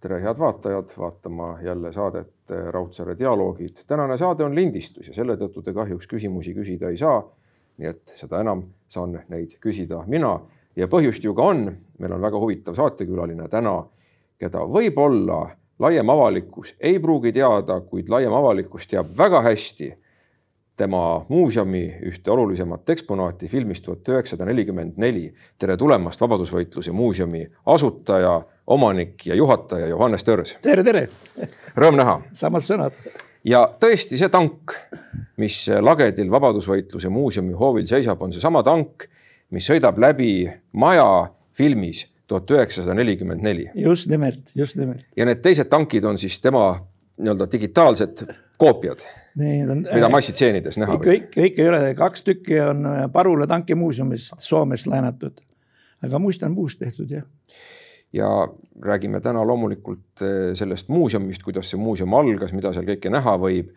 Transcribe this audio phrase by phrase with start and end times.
[0.00, 2.30] tere, head vaatajad, vaatama jälle saadet
[2.70, 3.76] Raudsaare dialoogid.
[3.86, 7.22] tänane saade on lindistus ja selle tõttu te kahjuks küsimusi küsida ei saa.
[7.78, 10.40] nii et seda enam saan neid küsida mina
[10.76, 11.76] ja põhjust ju ka on.
[11.98, 13.84] meil on väga huvitav saatekülaline täna,
[14.38, 19.94] keda võib-olla laiem avalikkus ei pruugi teada, kuid laiem avalikkus teab väga hästi
[20.78, 25.32] tema muuseumi ühte olulisemat eksponaati filmist tuhat üheksasada nelikümmend neli.
[25.58, 30.54] tere tulemast Vabadusvõitluse muuseumi asutaja, omanik ja juhataja Johannes Tõrs.
[30.62, 31.08] tere, tere.
[31.76, 32.20] Rõõm näha.
[32.32, 32.94] samad sõnad.
[33.44, 34.76] ja tõesti see tank,
[35.36, 39.08] mis Lagedil Vabadusvõitluse muuseumi hoovil seisab, on seesama tank,
[39.50, 43.66] mis sõidab läbi maja filmis tuhat üheksasada nelikümmend neli.
[43.74, 45.02] just nimelt, just nimelt.
[45.16, 46.68] ja need teised tankid on siis tema
[47.18, 49.02] nii-öelda digitaalsed koopiad
[49.38, 51.04] Need on, mida massitseenides näha võib?
[51.06, 55.38] kõik, kõik ei ole, kaks tükki on äh, Parula tankimuuseumist Soomest laenatud.
[56.02, 57.24] aga must on puust tehtud jah.
[58.12, 58.28] ja
[58.82, 63.70] räägime täna loomulikult äh, sellest muuseumist, kuidas see muuseum algas, mida seal kõike näha võib.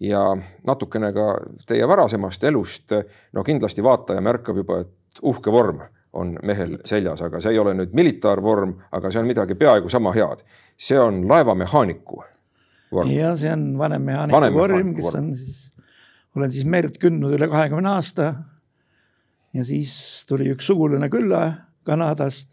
[0.00, 0.22] ja
[0.66, 1.28] natukene ka
[1.66, 2.96] teie varasemast elust.
[3.32, 5.82] no kindlasti vaataja märkab juba, et uhke vorm
[6.14, 10.14] on mehel seljas, aga see ei ole nüüd militaarvorm, aga see on midagi peaaegu sama
[10.14, 10.46] head.
[10.78, 12.22] see on laevamehaaniku
[12.94, 13.12] vorm.
[13.12, 15.20] ja see on vanemmehaanika vanem vorm, kes vorm.
[15.24, 15.70] on siis,
[16.36, 18.32] olen siis merd kündnud üle kahekümne aasta.
[19.54, 19.94] ja siis
[20.28, 21.46] tuli üks sugulane külla
[21.84, 22.48] Kanadast.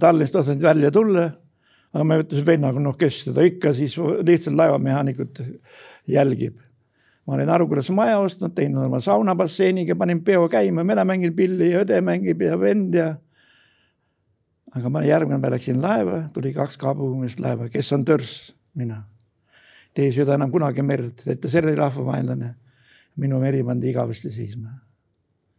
[0.00, 1.30] Tallinnast tahtnud välja tulla.
[1.90, 5.40] aga ma ütlesin vennaga, noh, kes teda ikka siis lihtsalt laevamehaanikut
[6.06, 6.60] jälgib.
[7.26, 11.82] ma olin Arukülas maja ostnud, teinud oma saunabasseiniga, panin peo käima, mina mängin pilli ja
[11.84, 13.14] õde mängib ja vend ja
[14.74, 19.02] aga ma järgmine päev läksin laeva, tuli kaks kaabumeest laeva, kes on törs, mina
[19.94, 22.54] tee süda enam kunagi merd, et ta selle rahvavaenlane.
[23.20, 24.70] minu meri pandi igavesti seisma.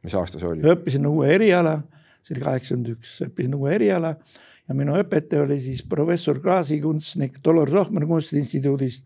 [0.04, 0.62] mis aasta see oli?
[0.66, 1.82] õppisin uue eriala,
[2.24, 4.16] see oli kaheksakümmend üks, õppisin uue eriala
[4.68, 9.04] ja minu õpetaja oli siis professor klaasikunstnik Dolores Hoffmann kunstiinstituudist,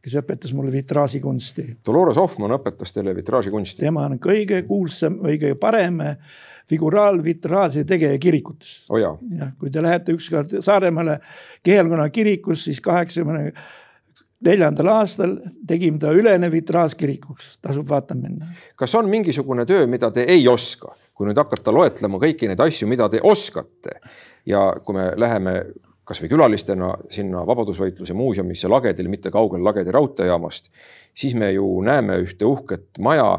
[0.00, 1.66] kes õpetas mulle vitraažikunsti.
[1.86, 3.82] Dolores Hoffmann õpetas teile vitraažikunsti?
[3.84, 6.00] tema on kõige kuulsam või kõige parem
[6.70, 9.00] figuraalvitraaži tegija kirikutes oh.
[9.00, 11.18] jah, kui te lähete ükskord Saaremaale
[11.66, 13.50] Kehelkonna kirikus, siis kaheksakümne
[14.44, 15.36] neljandal aastal
[15.68, 18.48] tegime ta ülene vitraažkirikuks, tasub vaatama minna.
[18.76, 22.88] kas on mingisugune töö, mida te ei oska, kui nüüd hakata loetlema kõiki neid asju,
[22.88, 24.00] mida te oskate
[24.48, 25.54] ja kui me läheme
[26.10, 30.70] kasvõi külalistena sinna Vabadusvõitluse muuseumisse Lagedil, mitte kaugel Lagedi raudteejaamast,
[31.14, 33.36] siis me ju näeme ühte uhket maja,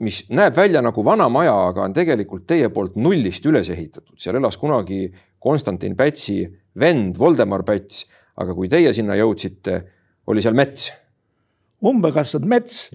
[0.00, 4.38] mis näeb välja nagu vana maja, aga on tegelikult teie poolt nullist üles ehitatud, seal
[4.40, 5.10] elas kunagi
[5.42, 6.40] Konstantin Pätsi
[6.80, 9.82] vend Voldemar Päts, aga kui teie sinna jõudsite
[10.26, 10.90] oli seal mets.
[11.86, 12.88] umbe kasvanud mets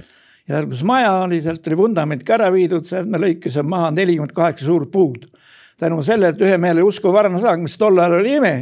[0.47, 3.91] ja seal, kus maja oli, sealt oli vundament ka ära viidud, sealt me lõikasime maha
[3.95, 5.27] nelikümmend kaheksa suurt puud.
[5.81, 8.55] tänu sellele, et ühe mehele usku varna saag, mis tol ajal oli ime,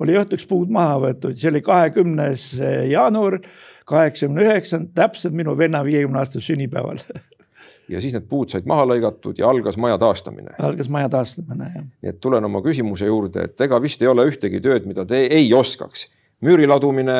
[0.00, 2.44] oli õhtuks puud maha võetud, see oli kahekümnes
[2.88, 3.40] jaanuar
[3.88, 7.02] kaheksakümne üheksand, täpselt minu venna viiekümne aastasel sünnipäeval
[7.92, 10.54] ja siis need puud said maha lõigatud ja algas maja taastamine.
[10.58, 11.84] algas maja taastamine, jah.
[12.04, 15.24] nii et tulen oma küsimuse juurde, et ega vist ei ole ühtegi tööd, mida te
[15.26, 16.06] ei oskaks.
[16.44, 17.18] müüri ladumine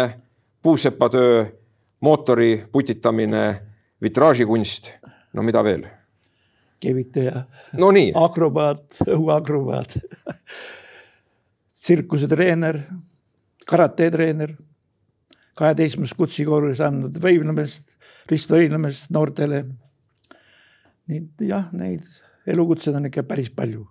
[0.62, 1.44] puusepatöö,
[2.00, 3.62] mootori putitamine,
[4.02, 4.92] vitraažikunst,
[5.32, 5.86] no mida veel?
[6.80, 7.42] kevitaja
[7.78, 9.98] no, akrobaat, õhuakrobaat
[11.78, 12.80] tsirkusetreener,
[13.68, 14.54] karatetreener,
[15.58, 17.96] kaheteistkümnes kutsekoolis andnud võimlemist,
[18.30, 19.64] ristvõimlemist noortele.
[21.08, 22.04] nii et jah, neid
[22.46, 23.86] elukutseid on ikka päris palju.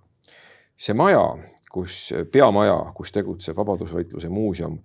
[0.78, 1.24] see maja,
[1.72, 4.78] kus, peamaja, kus tegutseb Vabadusvõitluse muuseum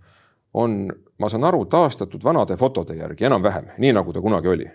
[0.55, 4.71] on, ma saan aru, taastatud vanade fotode järgi enam-vähem, nii nagu ta kunagi oli.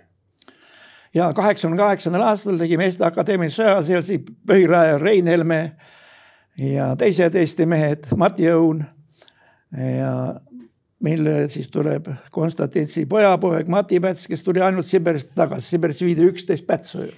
[1.13, 5.61] ja kaheksakümne kaheksandal aastal tegime Eesti Akadeemilise Sõjaseltsi põhiraja Rein Helme
[6.57, 8.83] ja teised Eesti mehed, Mati Õun
[9.77, 10.11] ja
[11.03, 16.67] meil siis tuleb Konstantintsi pojapoeg Mati Päts, kes tuli ainult Siberist tagasi, Siberist viidi üksteist
[16.67, 17.15] Pätsu ju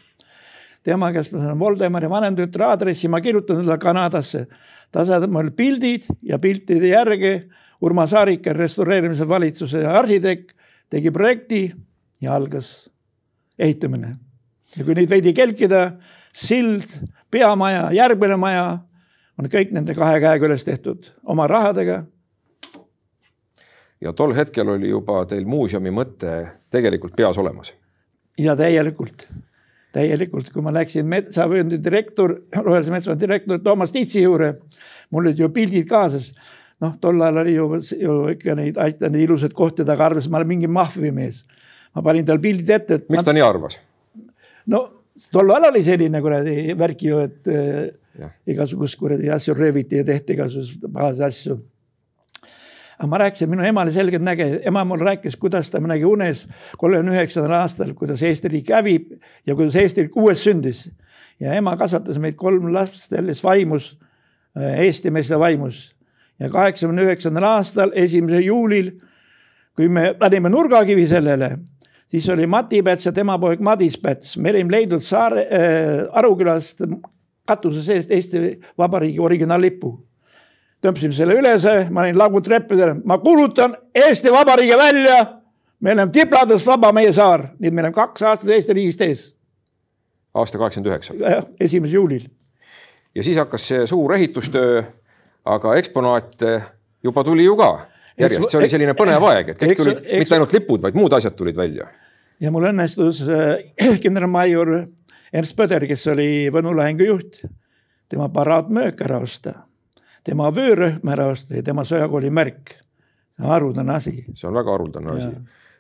[0.83, 4.47] tema käest ma saan Voldemari vanemtütre aadressi, ma kirjutan talle Kanadasse.
[4.91, 7.33] ta saadab mulle pildid ja piltide järgi
[7.81, 10.51] Urmas Aariker, restaureerimise valitsuse arhitekt,
[10.89, 11.69] tegi projekti
[12.21, 12.89] ja algas
[13.59, 14.17] ehitamine.
[14.75, 15.91] ja kui neid veidi kelkida,
[16.33, 16.85] sild,
[17.31, 18.79] peamaja, järgmine maja
[19.39, 22.03] on kõik nende kahe käega üles tehtud oma rahadega.
[24.01, 26.35] ja tol hetkel oli juba teil muuseumi mõte
[26.69, 27.73] tegelikult peas olemas?
[28.37, 29.27] ja täielikult,
[29.95, 34.53] täielikult, kui ma läksin metsavööndi direktor, Rohelise Metsavööndi direktor Toomas Tiitsi juurde,
[35.11, 36.33] mul olid ju pildid kaasas
[36.81, 37.67] noh, tol ajal oli ju,
[37.99, 41.45] ju ikka neid asju, neid ilusaid kohti taga arvas, ma olen mingi mahvimees.
[41.95, 43.09] ma panin tal pildid ette, et.
[43.09, 43.79] miks ta nii arvas?
[44.67, 44.85] no
[45.31, 47.49] tol ajal oli selline kuradi värk ju, et
[48.19, 48.29] ja.
[48.47, 51.57] igasugust kuradi asju rööviti ja tehti igasuguseid pahasid asju.
[52.99, 56.47] aga ma rääkisin, minu ema oli selgelt näge, ema mul rääkis, kuidas ta nägi unes
[56.77, 59.13] kolmekümne üheksandal aastal, kuidas Eesti riik hävib
[59.47, 60.89] ja kuidas Eesti riik uuesti sündis.
[61.39, 63.97] ja ema kasvatas meid kolm last selles vaimus,
[64.57, 65.95] äh, eestimeeste vaimus.
[66.39, 68.91] Ja kaheksakümne üheksandal aastal, esimesel juulil,
[69.75, 71.57] kui me panime nurgakivi sellele,
[72.07, 76.85] siis oli Mati Päts ja tema poeg Madis Päts, me olime leidnud saare äh,, Arukülast
[77.47, 79.95] katuse seest Eesti Vabariigi originaallippu
[80.83, 85.19] tõmbasime selle ülese, ma olin lagutreppidel, ma kuulutan Eesti Vabariigi välja.
[85.79, 89.21] me oleme tipladest vaba meie saar, nii et me oleme kaks aastat Eesti riigist ees.
[90.33, 91.13] aasta kaheksakümmend üheksa.
[91.59, 92.29] esimesel juulil.
[93.15, 94.83] ja siis hakkas see suur ehitustöö,
[95.55, 96.57] aga eksponaate
[97.03, 97.71] juba tuli ju ka
[98.19, 101.15] järjest, see oli selline põnev aeg, et kõik eks, tulid, mitte ainult lipud, vaid muud
[101.15, 101.87] asjad tulid välja.
[102.39, 103.63] ja mul õnnestus äh,
[104.03, 104.75] kindralmajor
[105.29, 107.43] Ernst Põder, kes oli Võnu lahingu juht,
[108.09, 109.59] tema paraadmöök ära osta
[110.23, 112.75] tema vöörühm ära osta ja tema sõjakooli märk.
[113.39, 114.25] haruldane asi.
[114.35, 115.29] see on väga haruldane asi.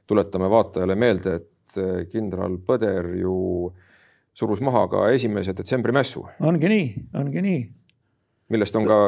[0.07, 3.73] tuletame vaatajale meelde, et eh, kindral Põder ju
[4.33, 6.25] surus maha ka esimese detsembri mässu.
[6.39, 7.78] ongi nii, ongi nii
[8.53, 8.99] millest on ka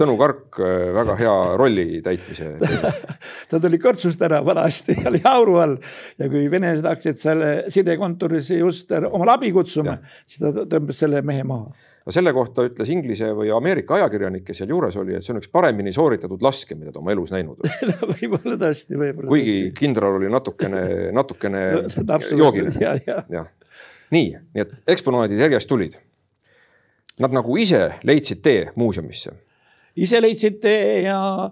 [0.00, 2.50] Tõnu Kark eh, väga hea rolli täitmise
[3.50, 5.78] ta tuli kõrtsust ära vanasti, oli auru all
[6.20, 11.46] ja kui venelased hakkasid selle sidekontorisse just omale abi kutsuma, siis ta tõmbas selle mehe
[11.48, 11.72] maha
[12.02, 15.50] no selle kohta ütles Inglise või Ameerika ajakirjanik, kes sealjuures oli, et see on üks
[15.52, 19.30] paremini sooritatud laske, mida ta oma elus näinud on no, võib-olla tõesti, võib-olla.
[19.30, 19.74] kuigi tõesti.
[19.78, 20.84] kindral oli natukene,
[21.14, 21.66] natukene
[22.10, 23.44] no, joogiline.
[24.14, 25.98] nii, nii et eksponaadid järjest tulid.
[27.20, 29.32] Nad nagu ise leidsid tee muuseumisse.
[29.96, 31.50] ise leidsid tee ja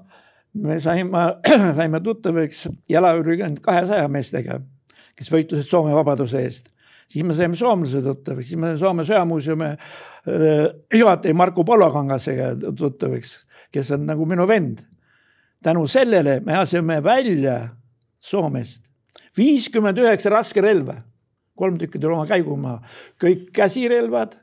[0.54, 1.24] me saime,
[1.78, 4.60] saime tuttavaks jalaüürikond kahesaja meestega,
[5.16, 6.70] kes võitlesid Soome vabaduse eest
[7.10, 9.78] siis me saime soomlase tuttavaks, siis me saime Soome sõjamuuseumi äh,
[10.94, 13.34] juhataja Marku Polokangasega tuttavaks,
[13.74, 14.86] kes on nagu minu vend.
[15.62, 17.68] tänu sellele me asime välja
[18.18, 18.90] Soomest
[19.36, 20.94] viiskümmend üheksa raskerelva,
[21.54, 22.80] kolm tükki tuli oma käigumaa,
[23.20, 24.34] kõik käsirelvad,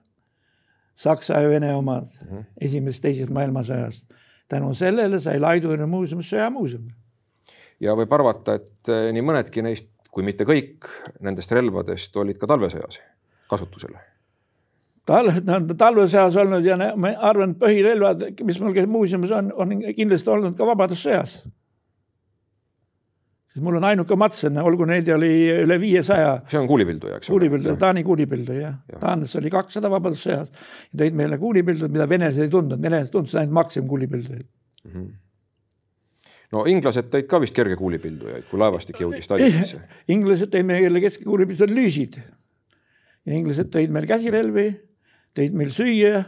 [0.97, 2.45] Saksa ja Vene omad mm -hmm.
[2.61, 4.09] esimesest-teisest maailmasõjast.
[4.47, 6.88] tänu sellele sai Laidoja muuseumist sõjamuuseum.
[7.79, 10.88] ja võib arvata, et eh, nii mõnedki neist kui mitte kõik
[11.21, 12.99] nendest relvadest olid ka talvesõjas
[13.49, 13.94] kasutusel?
[15.07, 19.75] talve, nad on talvesõjas olnud ja ma arvan, et põhirelvad, mis mul muuseumis on, on
[19.95, 21.39] kindlasti olnud ka Vabadussõjas.
[23.57, 25.31] Sest mul on ainuke Madsen, olgu neid oli
[25.65, 26.39] üle viiesaja.
[26.51, 27.33] see on kuulipilduja, eks ole?
[27.36, 29.00] kuulipilduja, Taani kuulipilduja jah ja..
[29.01, 33.57] taanlastel oli kakssada Vabadussõjas ja tõid meile kuulipildujaid, mida venelased ei tundnud, venelased tundsid ainult
[33.57, 34.92] Maxim kuulipildujaid mm.
[34.94, 35.15] -hmm
[36.56, 39.81] no inglased tõid ka vist kergekuulipildujaid, kui laevastik jõudis Tallinnasse.
[40.15, 42.21] inglased tõid meile keskekuulipildujad lüüsid
[43.27, 44.68] ja inglased tõid meil käsirelvi,
[45.36, 46.24] tõid meil süüa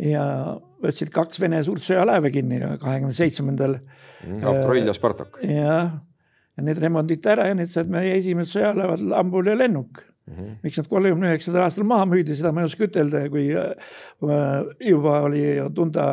[0.00, 0.24] ja
[0.82, 3.76] võtsid kaks Vene suurt sõjalaeva kinni kahekümne seitsmendal.
[4.24, 5.38] Mm, Avtorill ja Spartak.
[5.46, 5.92] jah,
[6.56, 10.50] ja need remonditi ära ja need said meie esimesed sõjalaevad Lambul ja lennuk Mm -hmm.
[10.62, 13.72] miks nad kolmekümne üheksandal aastal maha müüdi, seda ma ei oska ütelda, kui äh,
[14.86, 15.40] juba oli
[15.74, 16.04] tunda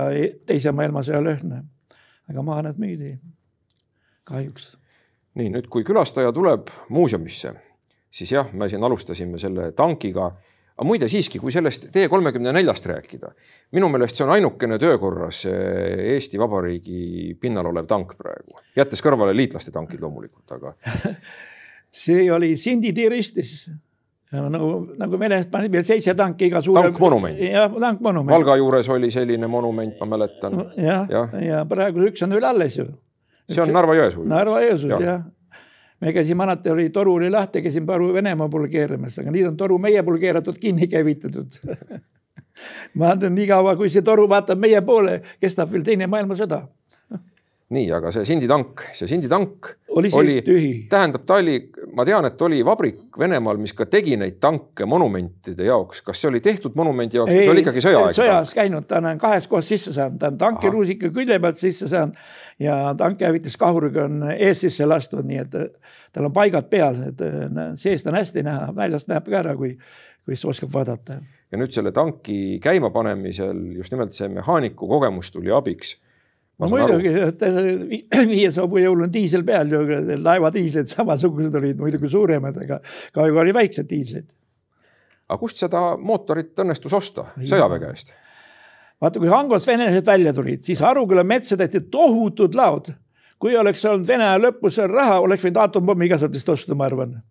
[0.49, 1.59] teise maailmasõja lõhne
[2.29, 3.15] aga maha nad müüdi,
[4.29, 4.75] kahjuks.
[5.39, 7.53] nii nüüd, kui külastaja tuleb muuseumisse,
[8.11, 10.31] siis jah, me siin alustasime selle tankiga.
[10.79, 13.33] Aga muide siiski, kui sellest T kolmekümne neljast rääkida,
[13.75, 19.35] minu meelest see on ainukene töökorras eh, Eesti Vabariigi pinnal olev tank praegu, jättes kõrvale
[19.35, 20.73] liitlaste tankid loomulikult, aga
[22.03, 23.67] see oli Sindi tiiristis
[24.31, 24.69] nagu,
[25.01, 26.85] nagu Venest panid veel seitse tanki iga suure.
[26.87, 27.41] tankmonument.
[27.43, 28.31] jah, tankmonument.
[28.31, 30.63] Valga juures oli selline monument, ma mäletan.
[30.77, 32.87] jah, ja, ja praegu üks on veel alles ju.
[33.49, 34.23] see on Narva-Jõesuu.
[34.31, 35.19] Narva-Jõesuus jah ja.
[36.01, 39.57] Me käisime alati, oli toru oli lahti, käisime paru Venemaa poole keeramas, aga nüüd on
[39.57, 41.59] toru meie poole keeratud, kinni käivitatud.
[42.99, 46.65] Ma arvan, nii kaua, kui see toru vaatab meie poole, kestab veel teine maailmasõda
[47.69, 50.71] nii, aga see Sindi tank, see Sindi tank oli, oli tühi.
[50.89, 51.55] tähendab, ta oli,
[51.93, 56.01] ma tean, et oli vabrik Venemaal, mis ka tegi neid tanke monumentide jaoks.
[56.05, 58.17] kas see oli tehtud monumendi jaoks see oli ikkagi sõjaaeg?
[58.17, 62.17] sõjas käinud, ta on kahes kohas sisse saanud, ta on tankiruusika külje pealt sisse saanud
[62.59, 65.57] ja tankihävituskahuriga on ees sisse lastud, nii et
[66.13, 67.25] tal on paigad peal, et
[67.77, 69.75] seest on hästi näha, väljast näeb ka ära, kui,
[70.25, 71.21] kui oskab vaadata.
[71.51, 75.99] ja nüüd selle tanki käimapanemisel just nimelt see mehaaniku kogemus tuli abiks
[76.59, 77.11] no muidugi,
[78.33, 79.83] viies hobujõul on diisel peal ju,
[80.19, 82.81] laevadiislid samasugused olid muidugi suuremad, aga
[83.15, 84.29] kahjuks oli väiksed diislid.
[85.29, 88.15] aga kust seda mootorit õnnestus osta sõjaväe käest?
[89.01, 92.91] vaata, kui Hangost venelased välja tulid, siis Aruküla metsa tehti tohutud laod.
[93.39, 97.21] kui oleks olnud Vene aja lõpus seal raha, oleks võinud aatompommigi sealt osta, ma arvan.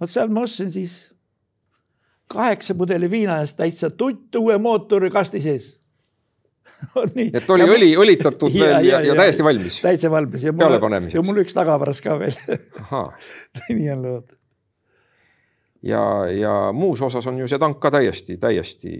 [0.00, 1.12] vot sealt ma ostsin siis
[2.28, 5.77] kaheksa pudeli viina eest täitsa tutt uue mootori kasti sees.
[7.38, 9.80] et oli õli õlitatud ja, veel ja, ja, ja täiesti valmis?
[9.84, 10.76] täitsa valmis ja mul,
[11.12, 12.36] ja mul üks tagavaras ka veel
[13.78, 14.36] nii on lood.
[15.82, 18.94] ja, ja muus osas on ju see tank ka täiesti, täiesti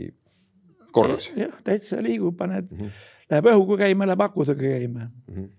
[0.95, 1.31] korras.
[1.37, 3.07] jah, täitsa liigub, paned mm, -hmm.
[3.31, 5.35] läheb õhuga käima, läheb akudega käima mm.
[5.35, 5.55] -hmm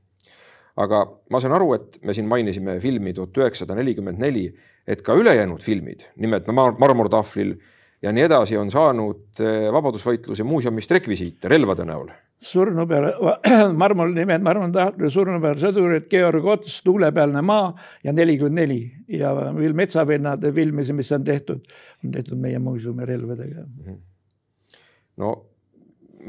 [0.79, 1.01] aga
[1.31, 4.45] ma saan aru, et me siin mainisime filmi tuhat üheksasada nelikümmend neli,
[4.87, 7.57] et ka ülejäänud filmid, nimelt Marmortahvlil
[8.01, 12.09] ja nii edasi, on saanud eh, Vabadusvõitluse muuseumist rekvisiite relvade näol.
[12.39, 13.09] surnu peal,
[13.81, 18.81] marmor, nimed Marmortahvlil, surnu peal sõdurid, Georg Ots, Tuulepealne maa ja nelikümmend neli
[19.19, 21.67] ja veel Metsavennade filmis, mis on tehtud,
[22.03, 23.67] on tehtud meie muuseumi relvadega.
[23.67, 24.01] Mhm.
[25.19, 25.35] no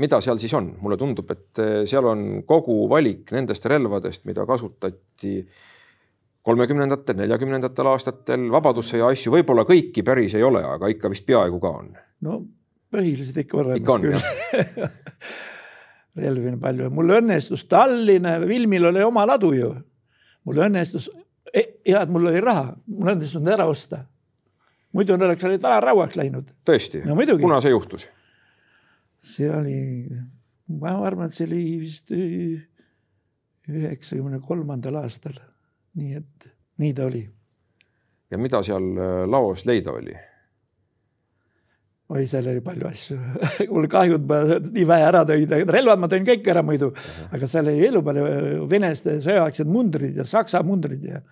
[0.00, 0.72] mida seal siis on?
[0.80, 5.40] mulle tundub, et eh, seal on kogu valik nendest relvadest, mida kasutati
[6.50, 11.76] kolmekümnendatel, neljakümnendatel aastatel, Vabadussõja asju võib-olla kõiki päris ei ole, aga ikka vist peaaegu ka
[11.82, 11.94] on.
[12.26, 12.42] no
[12.90, 14.18] põhiliselt ikka olemas küll.
[16.20, 19.72] relvi on palju, mul õnnestus Tallinna filmil oli oma ladu ju.
[20.48, 21.10] mul õnnestus,
[21.54, 24.04] hea, et mul oli raha, mul õnnestus ära osta.
[24.92, 26.50] muidu oleks olid vana rauaks läinud.
[26.66, 27.16] tõesti no,?
[27.40, 28.08] kuna see juhtus?
[29.20, 29.78] see oli,
[30.80, 32.10] ma arvan, et see oli vist
[33.70, 35.36] üheksakümne kolmandal aastal.
[35.98, 37.22] Nii et nii ta oli.
[38.30, 40.16] ja mida seal äh, laos leida oli?
[42.10, 43.18] oi, seal oli palju asju
[43.74, 46.90] mul kahju, et ma nii vähe ära tõin, relvad ma tõin kõik ära muidu,
[47.30, 51.22] aga seal oli elu palju venelaste sõjaaegsed mundrid ja saksa mundrid ja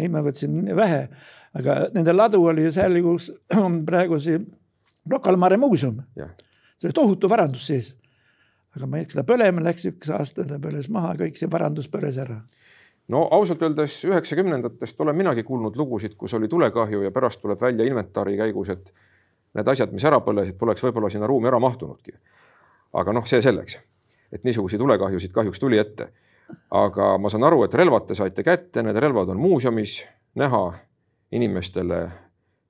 [0.00, 1.04] neid ma võtsin vähe.
[1.52, 3.30] aga nende ladu oli seal, kus
[3.64, 4.40] on praegu see
[5.10, 5.98] Rocca al Mare muuseum
[6.82, 7.94] see oli tohutu varandus sees.
[8.76, 11.90] aga ma ei hakka seda põlema, läks üks aasta, ta põles maha, kõik see varandus
[11.92, 12.40] põles ära.
[13.12, 17.86] No ausalt öeldes üheksakümnendatest olen minagi kuulnud lugusid, kus oli tulekahju ja pärast tuleb välja
[17.86, 18.92] inventari käigus, et
[19.54, 22.14] need asjad, mis ära põlesid, poleks võib-olla sinna ruumi ära mahtunudki.
[22.92, 23.78] aga noh, see selleks,
[24.32, 26.08] et niisuguseid tulekahjusid kahjuks tuli ette.
[26.70, 30.02] aga ma saan aru, et relvad te saite kätte, need relvad on muuseumis
[30.34, 30.72] näha
[31.32, 32.08] inimestele,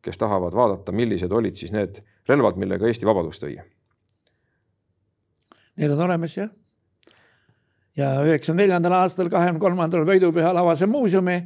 [0.03, 3.59] kes tahavad vaadata, millised olid siis need relvad, millega Eesti vabadust tõi
[5.77, 6.51] Need on olemas jah.
[7.97, 11.39] Ja üheksakümne neljandal aastal, kahekümne kolmandal võidupühal avasin muuseumi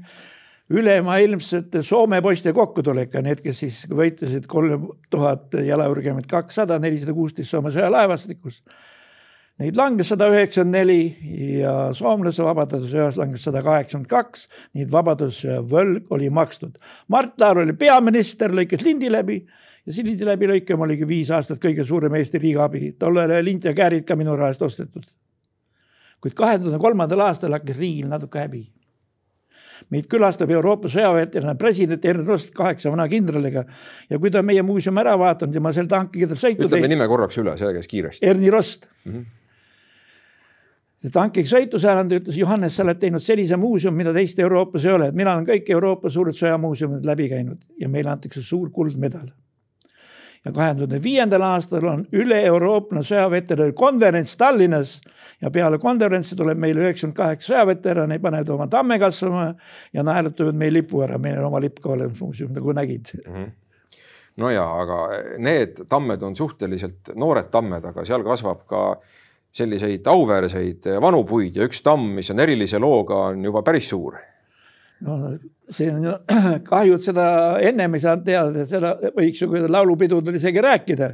[0.71, 7.71] ülemaailmsete Soome poiste kokkutuleka, need, kes siis võitlesid kolm tuhat jalaõrgemat kakssada, nelisada kuusteist Soome
[7.75, 8.63] sõjalaevastikus.
[9.57, 15.63] Neid langes sada üheksakümmend neli ja soomlase vabadussõjas langes sada kaheksakümmend kaks, nii et vabadussõja
[15.65, 16.77] võlg oli makstud.
[17.09, 19.39] Mart Laar oli peaminister, lõikas lindi läbi
[19.87, 23.73] ja sildi läbi lõikama oligi viis aastat kõige suurem Eesti riigiabi, tollal oli lint ja
[23.73, 25.09] käärid ka minu rahast ostetud.
[26.21, 28.65] Kuid kahe tuhande kolmandal aastal hakkas riigil natuke häbi.
[29.93, 33.65] meid külastab Euroopa sõjaväeterane president Erni Rost kaheksa vana kindraliga
[34.11, 37.09] ja kui ta meie muuseumi ära vaadanud ja ma seal tankiga tal sõitu ütleme nime
[37.09, 38.27] korraks üle, see käis kiiresti.
[38.27, 39.13] Erni Rost mm.
[39.13, 39.27] -hmm
[40.97, 44.95] see tankiga sõitu saanud, ütles Johannes, sa oled teinud sellise muuseumi, mida teist Euroopas ei
[44.97, 49.29] ole, et mina olen kõik Euroopa suured sõjamuuseumid läbi käinud ja meile antakse suur kuldmedal
[50.47, 55.01] ja kahe tuhande viiendal aastal on üle-Euroopane sõjaveterani konverents Tallinnas
[55.43, 59.47] ja peale konverentsi tuleb meile üheksakümmend kaheksa sõjaveterani, panevad oma tamme kasvama
[59.95, 63.33] ja naelutavad meie lipu ära, meil on oma lipp ka olemas muuseum, nagu nägid mm.
[63.33, 63.55] -hmm
[64.37, 64.97] no ja, aga
[65.41, 68.83] need tammed on suhteliselt noored tammed, aga seal kasvab ka
[69.57, 74.19] selliseid auväärseid vanu puid ja üks tamm, mis on erilise looga, on juba päris suur
[75.01, 75.37] no
[75.69, 76.15] see on ju
[76.71, 77.27] kahju, et seda
[77.65, 81.11] ennem ei saanud teada, seda võiks ju laulupidudel isegi rääkida.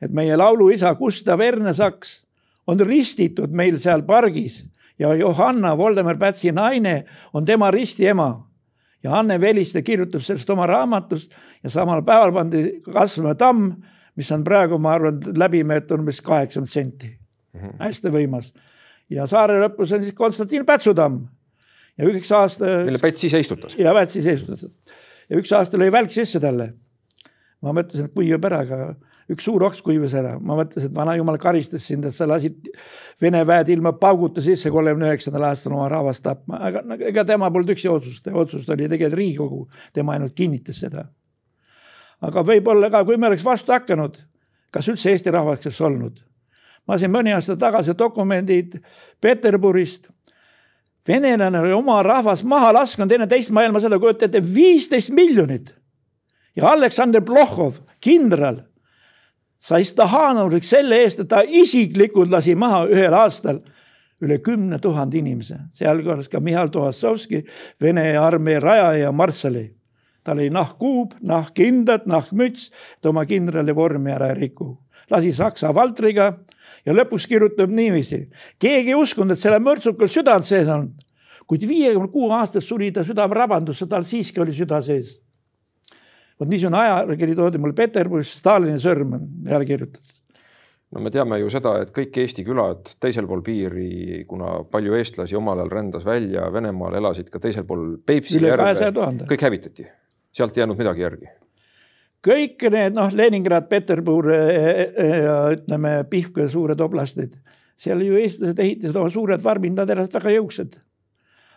[0.00, 2.24] et meie lauluisa Gustav Ernesaks
[2.66, 4.64] on ristitud meil seal pargis
[4.98, 8.46] ja Johanna Voldemar Pätsi naine on tema ristiema.
[9.02, 11.32] ja Anne Veliste kirjutab sellest oma raamatust
[11.62, 13.70] ja samal päeval pandi kasvama tamm,
[14.16, 17.60] mis on praegu, ma arvan, läbimeeter umbes kaheksakümmend senti mm.
[17.60, 17.76] -hmm.
[17.78, 18.52] hästi võimas.
[19.10, 21.28] ja saare lõpus on siis Konstantin Pätsu tamm
[21.98, 22.80] ja üks aasta.
[22.86, 23.76] mille Päts ise istutas.
[23.78, 24.66] ja Päts ise istutas.
[25.28, 26.72] ja üks aasta lõi välk sisse talle.
[27.60, 28.94] ma mõtlesin, et kuivab ära, aga
[29.30, 32.70] üks suur oks kuivas ära, ma mõtlesin, et vanajumal karistas sind, et sa lasid
[33.20, 37.74] Vene väed ilma pauguta sisse kolmekümne üheksandal aastal oma rahvast tapma, aga ega tema polnud
[37.74, 39.60] üksi otsust, otsus oli tegelikult Riigikogu,
[39.92, 41.04] tema ainult kinnitas seda.
[42.20, 44.16] aga võib-olla ka, kui me oleks vastu hakanud,
[44.72, 46.24] kas üldse Eesti rahvaks oleks olnud?
[46.88, 48.78] ma siin mõni aasta tagasi dokumendid
[49.20, 50.08] Peterburist
[51.08, 55.74] venelane oli oma rahvast maha lasknud enne teist maailmasõda, kujutate ette, viisteist miljonit.
[56.56, 58.56] ja Aleksander Plohhov, kindral,
[59.58, 63.60] sai Stahanovriks selle eest, et ta isiklikult lasi maha ühel aastal
[64.20, 67.44] üle kümne tuhande inimese, sealhulgas ka Mihhail Tohassovski,
[67.80, 69.76] Vene armee rajaja ja marssali.
[70.24, 72.66] tal oli nahkkuub, nahkkindad, nahkmüts,
[72.98, 74.76] et oma kindrali vormi ära ei riku.
[75.10, 76.30] Lasi Saksa valtriga
[76.86, 78.28] ja lõpuks kirjutab niiviisi.
[78.58, 80.90] keegi ei uskunud, et sellel mõrtsukal südant sees on.
[81.50, 85.18] kuid viiekümne kuue aastast suri ta südamerabandusse, tal siiski oli süda sees.
[86.40, 90.16] vot niisugune ajakiri toodi mulle Peterburis, Stalini sõrm on peale kirjutatud
[90.90, 95.36] no me teame ju seda, et kõik Eesti külad teisel pool piiri, kuna palju eestlasi
[95.38, 98.90] omal ajal rändas välja Venemaal, elasid ka teisel pool Peipsi järve,
[99.30, 99.86] kõik hävitati,
[100.34, 101.30] sealt ei jäänud midagi järgi
[102.24, 105.08] kõik need noh, Leningrad, Peterbur ja e, e,
[105.56, 107.38] ütleme Pihkva suured oblastid,
[107.80, 110.78] seal ju eestlased ehitasid oma suured farmid, nad elasid väga jõuksad.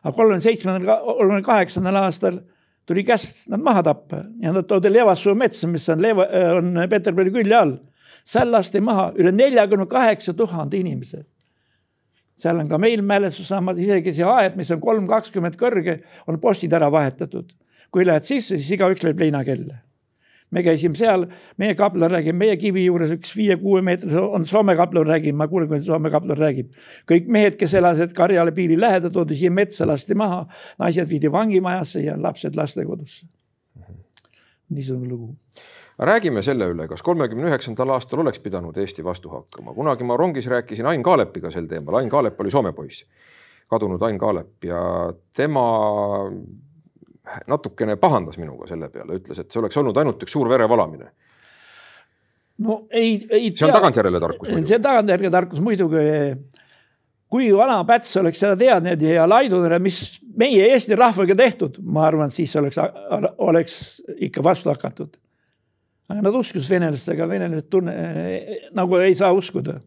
[0.04, 2.40] aga kolmekümne seitsmendal, kolmekümne kaheksandal aastal
[2.88, 6.28] tuli käsk nad maha tappa ja nad toodi Levassuu metsa, mis on Leva,
[6.58, 7.78] on Peterburi külje all.
[8.26, 11.26] seal lasti maha üle neljakümne kaheksa tuhande inimese.
[12.36, 16.74] seal on ka meil mälestussamad, isegi see aed, mis on kolm kakskümmend kõrge, on postid
[16.74, 17.52] ära vahetatud.
[17.92, 19.83] kui lähed sisse, siis igaüks lööb leinakella
[20.54, 21.26] me käisime seal,
[21.62, 25.70] meie kaplan räägib meie kivi juures üks viie-kuue meetris on Soome kaplan räägib, ma kuulen,
[25.72, 26.74] kuidas Soome kaplan räägib.
[27.10, 30.46] kõik mehed, kes elasid Karjala piiri lähedal, toodi siia metsa, lasti maha,
[30.80, 33.26] naised viidi vangimajasse ja lapsed lastekodusse.
[34.74, 35.36] niisugune lugu
[36.00, 40.48] räägime selle üle, kas kolmekümne üheksandal aastal oleks pidanud Eesti vastu hakkama, kunagi ma rongis
[40.50, 43.06] rääkisin Ain Kaalepiga sel teemal, Ain Kaalep oli Soome poiss,
[43.70, 45.68] kadunud Ain Kaalep ja tema
[47.48, 51.08] natukene pahandas minuga selle peale, ütles, et see oleks olnud ainult üks suur verevalamine.
[52.64, 53.54] no ei, ei.
[53.56, 54.52] see on tagantjärele tarkus.
[54.52, 56.04] see on tagantjärele tarkus muidugi.
[57.34, 62.32] kui vana Päts oleks seda teadnud ja Laidunere, mis meie Eesti rahvaga tehtud, ma arvan,
[62.32, 62.78] siis oleks,
[63.42, 63.78] oleks
[64.28, 65.16] ikka vastu hakatud.
[66.12, 67.96] aga nad uskusid venelastega, venelased tunne
[68.76, 69.80] nagu ei saa uskuda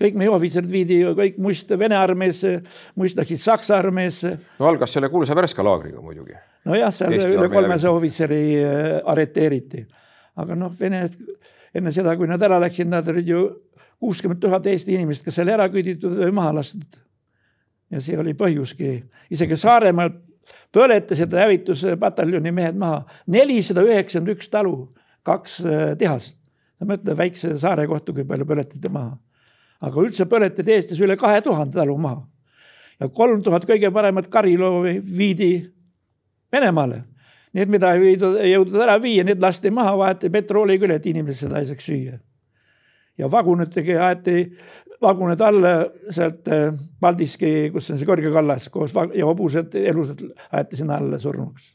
[0.00, 2.58] kõik meie ohvitserid viidi ju kõik must Vene armeesse,
[3.00, 4.36] must läksid Saksa armeesse.
[4.60, 6.36] no algas selle kuulsa Värska laagriga muidugi.
[6.68, 9.86] nojah, seal Eesti üle kolmesaja ohvitseri äh, arreteeriti.
[10.36, 11.06] aga noh, Vene
[11.76, 13.42] enne seda, kui nad ära läksid, nad olid ju
[14.00, 17.00] kuuskümmend tuhat Eesti inimest, kes oli ära küüditud või maha lastud.
[17.90, 20.12] ja see oli põhjuski, isegi Saaremaal
[20.74, 24.92] põletasid hävituspataljoni mehed maha, nelisada üheksakümmend üks talu,
[25.24, 26.36] kaks äh, tehast.
[26.76, 29.16] sa mõtle väikse saare kohta, kui palju põletati maha
[29.80, 32.24] aga üldse põletati Eestis üle kahe tuhande talu maha.
[33.00, 35.68] ja kolm tuhat kõige paremat kariloomi viidi
[36.52, 37.02] Venemaale.
[37.56, 41.06] Need, mida ei viidud, ei jõudnud ära viia, need lasti maha, vahetati petrooli küll, et
[41.08, 42.18] inimesed seda ei saaks süüa.
[43.18, 44.42] ja vagunitega aeti
[45.02, 45.72] vagunid alla
[46.12, 51.18] sealt äh, Paldiski, kus on see kõrge kallas koos ja hobused, elusad aeti sinna alla
[51.18, 51.72] surnuks.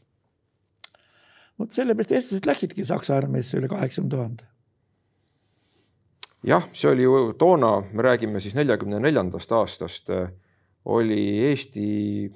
[1.60, 4.50] vot sellepärast eestlased läksidki Saksa armeesse üle kaheksakümne tuhande
[6.44, 10.10] jah, see oli ju toona, me räägime siis neljakümne neljandast aastast,
[10.86, 12.32] oli Eesti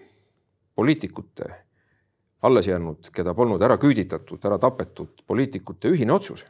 [0.76, 1.66] poliitikute
[2.46, 6.46] alles jäänud, keda polnud ära küüditatud, ära tapetud poliitikute ühine otsus.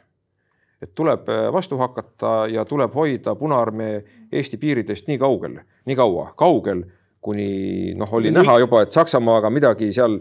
[0.82, 5.54] et tuleb vastu hakata ja tuleb hoida Punaarmee Eesti piiridest nii kaugel,
[5.86, 6.82] nii kaua, kaugel,
[7.20, 10.18] kuni noh, oli näha juba, et Saksamaaga midagi seal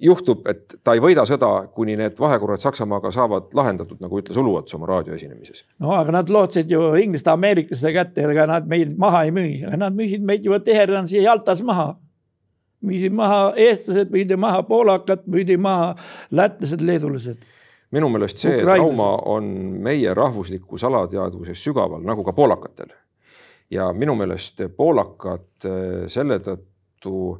[0.00, 4.74] juhtub, et ta ei võida sõda, kuni need vahekorrad Saksamaaga saavad lahendatud, nagu ütles Uluots
[4.76, 5.64] oma raadioesinemises.
[5.82, 9.96] no aga nad lootsid ju Inglise, ameeriklaste kätte, ega nad meid maha ei müü, nad
[9.96, 11.96] müüsid meid ju Teheransi ja Jaltas maha.
[12.82, 15.94] müüsid maha eestlased, müüdi maha poolakad, müüdi maha
[16.30, 17.38] lätlased, leedulased.
[17.90, 18.96] minu meelest see Ukrainlased.
[18.96, 19.44] trauma on
[19.82, 22.92] meie rahvuslikus alateadvuses sügaval, nagu ka poolakatel.
[23.70, 27.38] ja minu meelest poolakad eh, selle tõttu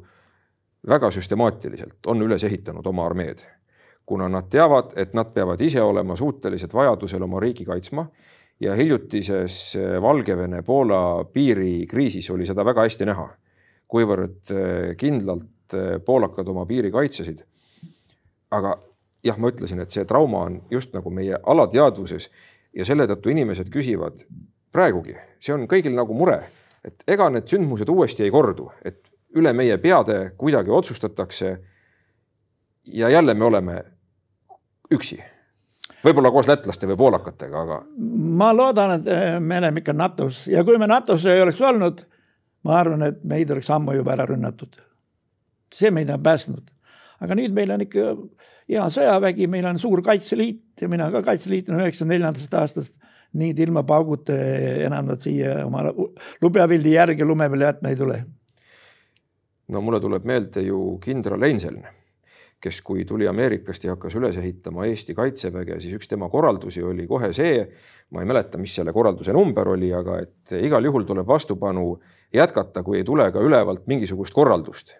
[0.87, 3.39] väga süstemaatiliselt on üles ehitanud oma armeed,
[4.05, 8.05] kuna nad teavad, et nad peavad ise olema suutelised vajadusel oma riigi kaitsma
[8.59, 13.27] ja hiljutises eh, Valgevene-Poola piirikriisis oli seda väga hästi näha,
[13.87, 17.43] kuivõrd eh, kindlalt eh, poolakad oma piiri kaitsesid.
[18.53, 18.75] aga
[19.25, 22.29] jah, ma ütlesin, et see trauma on just nagu meie alateadvuses
[22.75, 24.25] ja selle tõttu inimesed küsivad
[24.73, 26.39] praegugi, see on kõigil nagu mure,
[26.85, 31.57] et ega need sündmused uuesti ei kordu, et üle meie peade kuidagi otsustatakse.
[32.93, 33.83] ja jälle me oleme
[34.91, 35.17] üksi,
[36.03, 37.77] võib-olla koos lätlaste või poolakatega, aga.
[38.41, 42.03] ma loodan, et eh, me oleme ikka NATO-s ja kui me NATO-s ei oleks olnud,
[42.67, 44.75] ma arvan, et meid oleks ammu juba ära rünnatud.
[45.73, 46.67] see meid on päästnud,
[47.23, 48.11] aga nüüd meil on ikka
[48.69, 52.99] hea sõjavägi, meil on suur Kaitseliit ja mina ka Kaitseliitlane üheksakümne neljandast aastast.
[53.33, 54.35] nii, et ilma pauguta
[54.85, 55.87] enam nad siia oma
[56.41, 58.19] lubjavildi järgi lume peale jätma ei tule
[59.73, 61.83] no mulle tuleb meelde ju kindral Einseln,
[62.63, 67.07] kes, kui tuli Ameerikast ja hakkas üles ehitama Eesti kaitseväge, siis üks tema korraldusi oli
[67.09, 67.63] kohe see,
[68.13, 71.97] ma ei mäleta, mis selle korralduse number oli, aga et igal juhul tuleb vastupanu
[72.33, 74.95] jätkata, kui ei tule ka ülevalt mingisugust korraldust.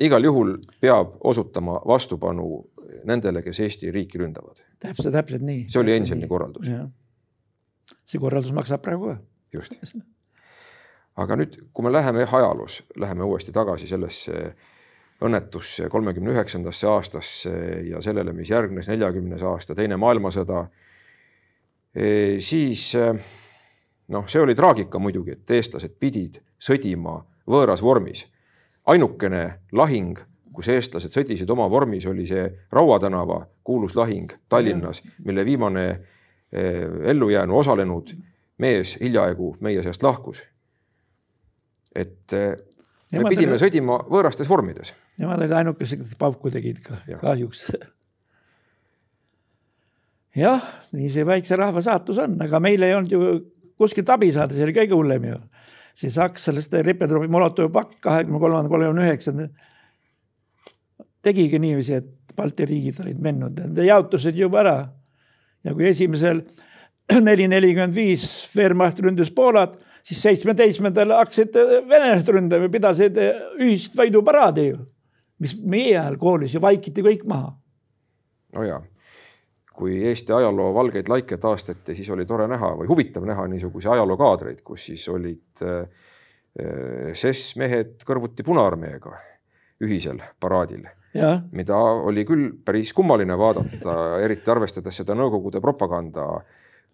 [0.00, 2.64] igal juhul peab osutama vastupanu
[3.08, 4.60] nendele, kes Eesti riiki ründavad.
[4.80, 5.66] täpselt, täpselt nii.
[5.68, 6.66] see oli Einselni korraldus.
[8.04, 9.16] see korraldus maksab praegu ka.
[9.52, 9.78] just.
[11.16, 14.54] aga nüüd, kui me läheme ajaloos, läheme uuesti tagasi sellesse
[15.22, 17.52] õnnetusse kolmekümne üheksandasse aastasse
[17.86, 20.64] ja sellele, mis järgnes neljakümnes aasta, Teine maailmasõda,
[21.94, 22.88] e, siis
[24.12, 28.26] noh, see oli traagika muidugi, et eestlased pidid sõdima võõras vormis.
[28.86, 30.18] ainukene lahing,
[30.52, 36.62] kus eestlased sõdisid oma vormis, oli see Raua tänava kuulus lahing Tallinnas, mille viimane e,
[37.10, 38.10] ellujäänu osalenud
[38.58, 40.42] mees hiljaaegu meie seast lahkus.
[41.94, 42.42] Et e,
[43.12, 43.62] me Nemad pidime oli...
[43.62, 44.94] sõdima võõrastes vormides.
[45.20, 47.18] Nemad olid ainukesed, kes pauku tegid ka ja.
[47.20, 47.66] kahjuks.
[50.36, 50.64] jah,
[50.96, 53.34] nii see väikse rahva saatus on, aga meil ei olnud ju
[53.80, 55.42] kuskilt abi saada, see oli kõige hullem ju.
[55.98, 59.50] see sakslaste Ribbentropi Molotovi pakk kahekümne kolmanda, kolmekümne üheksanda
[61.22, 64.76] tegigi niiviisi, et Balti riigid olid mennud, nad jaotusid juba ära.
[65.64, 66.40] ja kui esimesel
[67.26, 68.24] neli nelikümmend viis
[68.56, 71.56] Wehrmacht ründas Poolat siis seitsmeteistkümnendal hakkasid
[71.88, 73.18] venelased ründama, pidasid
[73.60, 74.80] ühist võiduparaadi ju,
[75.42, 77.52] mis meie ajal koolis ju vaikiti kõik maha.
[78.56, 78.80] no ja,
[79.72, 84.64] kui Eesti ajaloo valgeid laike taastati, siis oli tore näha või huvitav näha niisuguseid ajalookaadreid,
[84.66, 85.86] kus siis olid äh,
[87.14, 89.14] SES mehed kõrvuti Punaarmeega
[89.82, 90.84] ühisel paraadil
[91.52, 96.24] mida oli küll päris kummaline vaadata, eriti arvestades seda Nõukogude propaganda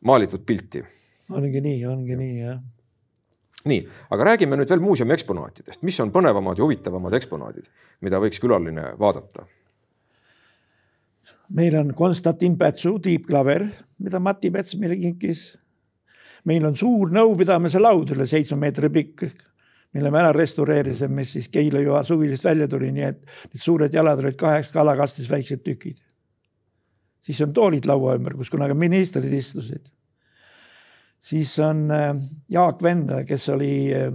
[0.02, 0.82] maalitud pilti.
[1.30, 2.58] ongi nii, ongi nii jah
[3.68, 7.70] nii, aga räägime nüüd veel muuseumi eksponaatidest, mis on põnevamad ja huvitavamad eksponaadid,
[8.04, 9.46] mida võiks külaline vaadata?
[11.48, 13.66] meil on Konstantin Pätsu tiibklaver,
[13.98, 15.58] mida Mati Päts meile kinkis.
[16.44, 19.24] meil on suur nõupidamise laud üle seitsme meetri pikk,
[19.92, 23.18] mille me ära restaureerisime, mis siis Keila joa suvilist välja tuli, nii et
[23.52, 25.98] need suured jalad olid kaheks kalakastis väiksed tükid.
[27.20, 29.90] siis on toolid laua ümber, kus kunagi ministrid istusid
[31.20, 32.14] siis on äh,
[32.50, 34.12] Jaak Vendla, kes oli äh,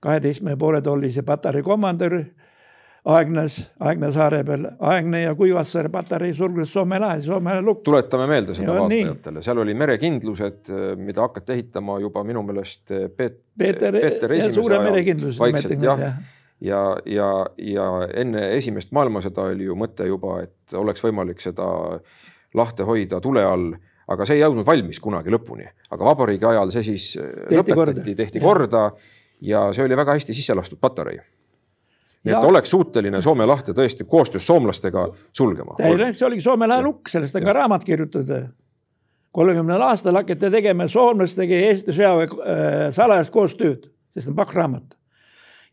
[0.00, 2.22] kaheteistkümne poole tollise patarei komandör
[3.04, 7.82] Aegnas, Aegna saare peal, Aegne ja Kuivassaare patarei sulges Soome lahe, Soome lukk.
[7.84, 12.94] tuletame meelde seda ja, vaatajatele, seal oli merekindlused, äh, mida hakati ehitama juba minu meelest
[13.16, 16.00] Peet, Peeter, Peeter Esimese ajal vaikselt jah.
[16.00, 16.14] ja,
[16.60, 21.66] ja, ja, ja enne esimest maailmasõda oli ju mõte juba, et oleks võimalik seda
[22.54, 23.74] lahte hoida tule all
[24.08, 28.16] aga see ei jõudnud valmis kunagi lõpuni, aga vabariigi ajal see siis äh, tehti lõpetati,
[28.18, 28.44] tehti ja.
[28.44, 28.88] korda
[29.44, 31.18] ja see oli väga hästi sisse lastud patarei.
[32.24, 35.76] nii et oleks suuteline Soome lahte tõesti koostöös soomlastega sulgema.
[35.78, 38.52] see oligi Soome lahe lukk, sellest on ka raamat kirjutatud.
[39.32, 44.98] kolmekümnendal aastal hakati tegema soomlastega Eesti sõjaväe äh, salajast koostööd, sest on pakk raamat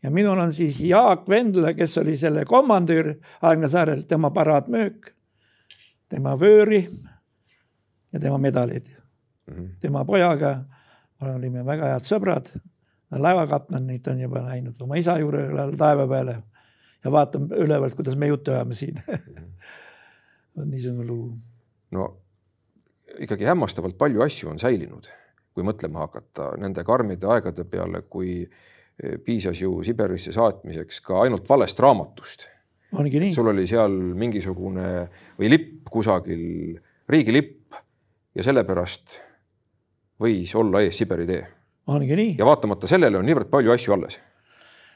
[0.02, 5.12] ja minul on siis Jaak Vendla, kes oli selle komandör Aegna saarel, tema paraatmöök,
[6.08, 6.88] tema vööri
[8.12, 9.54] ja tema medalid mm.
[9.54, 9.68] -hmm.
[9.80, 10.64] tema pojaga
[11.20, 12.52] olime väga head sõbrad.
[13.12, 16.42] laevakaptenit on juba läinud oma isa juurde taeva peale
[17.04, 19.00] ja vaatab ülevalt, kuidas me juttu ajame siin
[20.56, 21.38] vot niisugune lugu.
[21.90, 22.08] no
[23.18, 25.08] ikkagi hämmastavalt palju asju on säilinud,
[25.52, 31.48] kui mõtlema hakata nende karmide aegade peale, kui e, piisas ju Siberisse saatmiseks ka ainult
[31.48, 32.48] valest raamatust.
[32.96, 33.34] ongi nii.
[33.34, 37.61] sul oli seal mingisugune või lipp kusagil, riigilipp
[38.34, 39.18] ja sellepärast
[40.22, 41.42] võis olla ees Siberi tee.
[41.86, 42.34] ongi nii.
[42.38, 44.18] ja vaatamata sellele on niivõrd palju asju alles.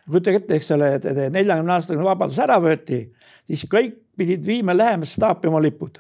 [0.07, 3.03] kujutage ette, eks ole, et neljakümne aastane vabadus ära võeti,
[3.47, 5.99] siis kõik pidid viima lähemasse staapi oma lipud.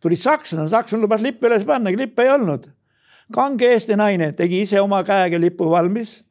[0.00, 2.70] tulid sakslane, sakslane lubas lippe üles panna, lippe ei olnud.
[3.32, 6.22] kange Eesti naine tegi ise oma käega lipu valmis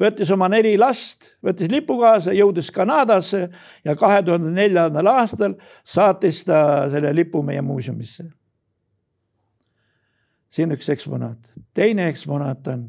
[0.00, 3.48] võttis oma neli last, võttis lipu kaasa, jõudis Kanadasse
[3.84, 5.54] ja kahe tuhande neljandal aastal
[5.84, 8.24] saatis ta selle lipu meie muuseumisse
[10.62, 11.50] on üks eksponaat.
[11.74, 12.86] teine eksponaat on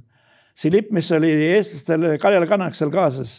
[0.55, 3.33] see lipp, mis oli eestlastel Kaljal Kannaksel kaasas,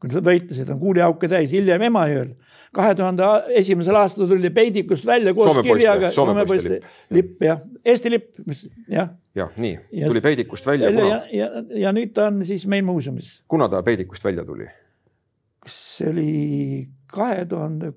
[0.00, 2.34] kui nad võitlesid, on kuuliauke täis, hiljem Emajõel.
[2.72, 3.26] kahe tuhande
[3.58, 6.10] esimesel aastal tuli peidikust välja koos Soome kirjaga.
[6.10, 9.10] Soome poiste lipp, lipp jah, Eesti lipp, mis jah.
[9.36, 10.90] jah, nii ja, tuli peidikust välja.
[10.90, 11.50] ja, ja,
[11.86, 13.42] ja, nüüd ta on siis meil muuseumis.
[13.48, 14.68] kuna ta peidikust välja tuli?
[15.66, 16.30] see oli
[17.06, 17.92] kahe tuhande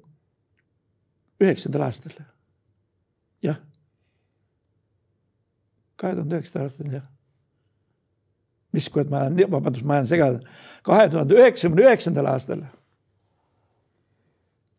[1.42, 2.20] üheksandal aastal.
[3.44, 3.58] jah
[6.00, 7.06] kahe tuhande üheksandal aastal jah.
[8.76, 12.66] mis, kurat, ma ajan, vabandust, ma ajan segada, kahe tuhande üheksakümne üheksandal aastal.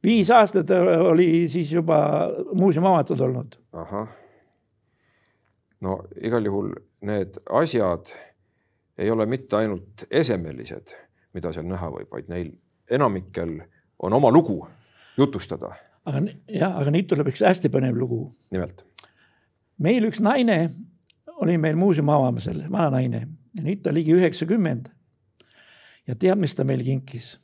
[0.04, 0.70] viis aastat
[1.10, 1.98] oli siis juba
[2.52, 3.58] muuseum avatud olnud.
[3.72, 4.12] ahah.
[5.80, 8.12] no igal juhul need asjad
[8.98, 10.94] ei ole mitte ainult esemelised,
[11.36, 12.54] mida seal näha võib, vaid neil
[12.90, 13.58] enamikel
[13.98, 14.62] on oma lugu
[15.16, 15.74] jutustada
[16.06, 18.20] aga jah, aga nüüd tuleb üks hästi põnev lugu.
[18.54, 18.84] nimelt?
[19.82, 20.58] meil üks naine
[21.42, 24.88] oli meil muuseumi avamisel, vana naine ja nüüd ta ligi üheksakümmend.
[26.06, 27.36] ja tead, mis ta meile kinkis?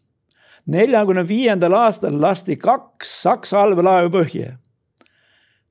[0.66, 4.56] neljakümne viiendal aastal lasti kaks Saksa allveelaeva põhja.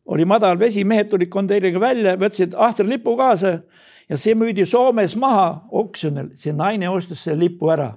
[0.05, 3.61] oli madal vesi, mehed tulid konteineriga välja, võtsid Ahtra lipu kaasa
[4.09, 7.93] ja see müüdi Soomes maha oksjonil, see naine ostis selle lipu ära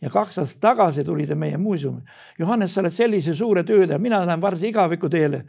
[0.00, 2.02] ja kaks aastat tagasi tuli ta meie muuseumi.
[2.38, 5.44] Johannes, sa oled sellise suure töö teinud, mina lähen varsti igaviku teele.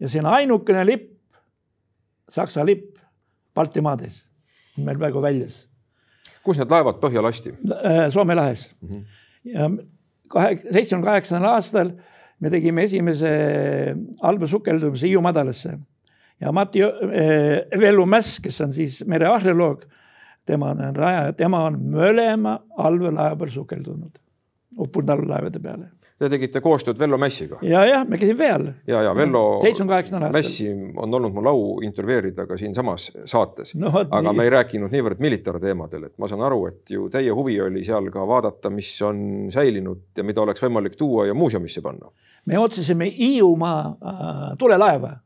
[0.00, 1.16] ja see on ainukene lipp,
[2.30, 2.99] Saksa lipp
[3.54, 4.24] Baltimaades,
[4.76, 5.66] meil praegu väljas.
[6.44, 7.52] kus need laevad põhja lasti?
[7.84, 8.88] Äh, Soome lahes mm.
[8.88, 9.04] -hmm.
[9.44, 9.70] ja
[10.28, 11.92] kahe, seitsmekümne kaheksandal aastal
[12.40, 13.30] me tegime esimese
[14.20, 15.78] allveesukeldumise Hiiu madalasse
[16.40, 19.84] ja Mati äh, Vellu Mäss, kes on siis merearheoloog
[20.46, 24.19] tema on rajaja, tema on mõlema allveelaeva peal sukeldunud,
[24.80, 25.90] uppunud allveelaevade peale.
[26.20, 27.56] Te tegite koostööd Vello Mässiga?
[27.64, 28.66] ja, jah, me käisime vee all.
[28.86, 29.60] ja, ja Vello
[30.34, 30.66] Mässi
[30.96, 33.88] on olnud mul au intervjueerida ka siinsamas saates no,.
[34.02, 34.36] aga nii.
[34.36, 38.10] me ei rääkinud niivõrd militaarteemadel, et ma saan aru, et ju teie huvi oli seal
[38.12, 39.22] ka vaadata, mis on
[39.54, 42.12] säilinud ja mida oleks võimalik tuua ja muuseumisse panna.
[42.44, 45.16] me otsisime Hiiumaa äh, tulelaeva.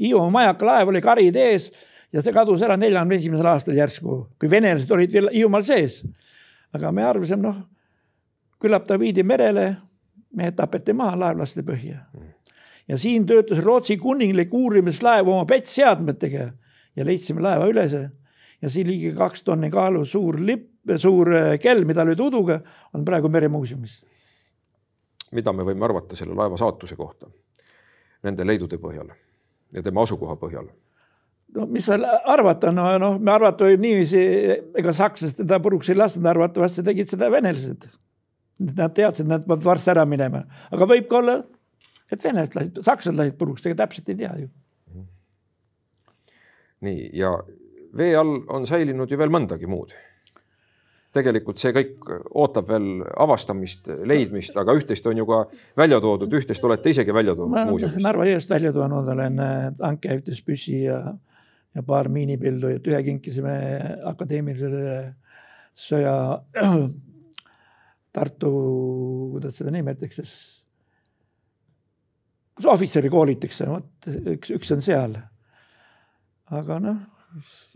[0.00, 1.70] Hiiumaa majakalaev oli karid ees
[2.12, 6.02] ja see kadus ära neljakümne esimesel aastal järsku, kui venelased olid veel Hiiumaal sees.
[6.74, 7.62] aga me arvasime, noh,
[8.62, 9.66] küllap ta viidi merele,
[10.36, 12.00] mehed tapeti maha, laev lasti põhja.
[12.88, 16.50] ja siin töötas Rootsi kuninglik uurimislaev oma petsseadmetega
[16.96, 18.10] ja leidsime laeva ülese
[18.62, 22.60] ja siin ligi kaks tonni kaalu suur lipp, suur äh, kell, mida löödi uduga,
[22.94, 24.02] on praegu meremuuseumis.
[25.32, 27.30] mida me võime arvata selle laeva saatuse kohta
[28.22, 29.10] nende leidude põhjal
[29.74, 30.68] ja tema asukoha põhjal?
[31.56, 34.22] no mis seal arvata, no noh, me arvata võib niiviisi,
[34.78, 37.88] ega sakslased teda puruks ei lasknud, arvatavasti tegid seda venelased.
[38.62, 41.38] Nad teadsid, nad peavad varsti ära minema, aga võib ka olla,
[42.12, 44.48] et venelased lasid, sakslased lasid puruks, ega täpselt ei tea ju.
[46.82, 47.30] nii ja
[47.96, 49.94] vee all on säilinud ju veel mõndagi muud.
[51.12, 52.06] tegelikult see kõik
[52.40, 55.42] ootab veel avastamist, leidmist, aga üht-teist on ju ka
[55.76, 58.02] välja toodud, üht-teist olete isegi välja toonud muuseumis.
[58.04, 59.42] Narva jõest välja toonud olen
[59.76, 61.02] tankikäituspüssi ja
[61.74, 63.54] ja paar miinipildujat, ühe kinkisime
[64.12, 65.14] akadeemilisele
[65.72, 66.14] sõja
[68.12, 68.50] Tartu,
[69.32, 70.24] kuidas seda nimetatakse,
[72.68, 75.16] ohvitseri koolitakse, vot üks, üks on seal.
[76.52, 76.98] aga noh,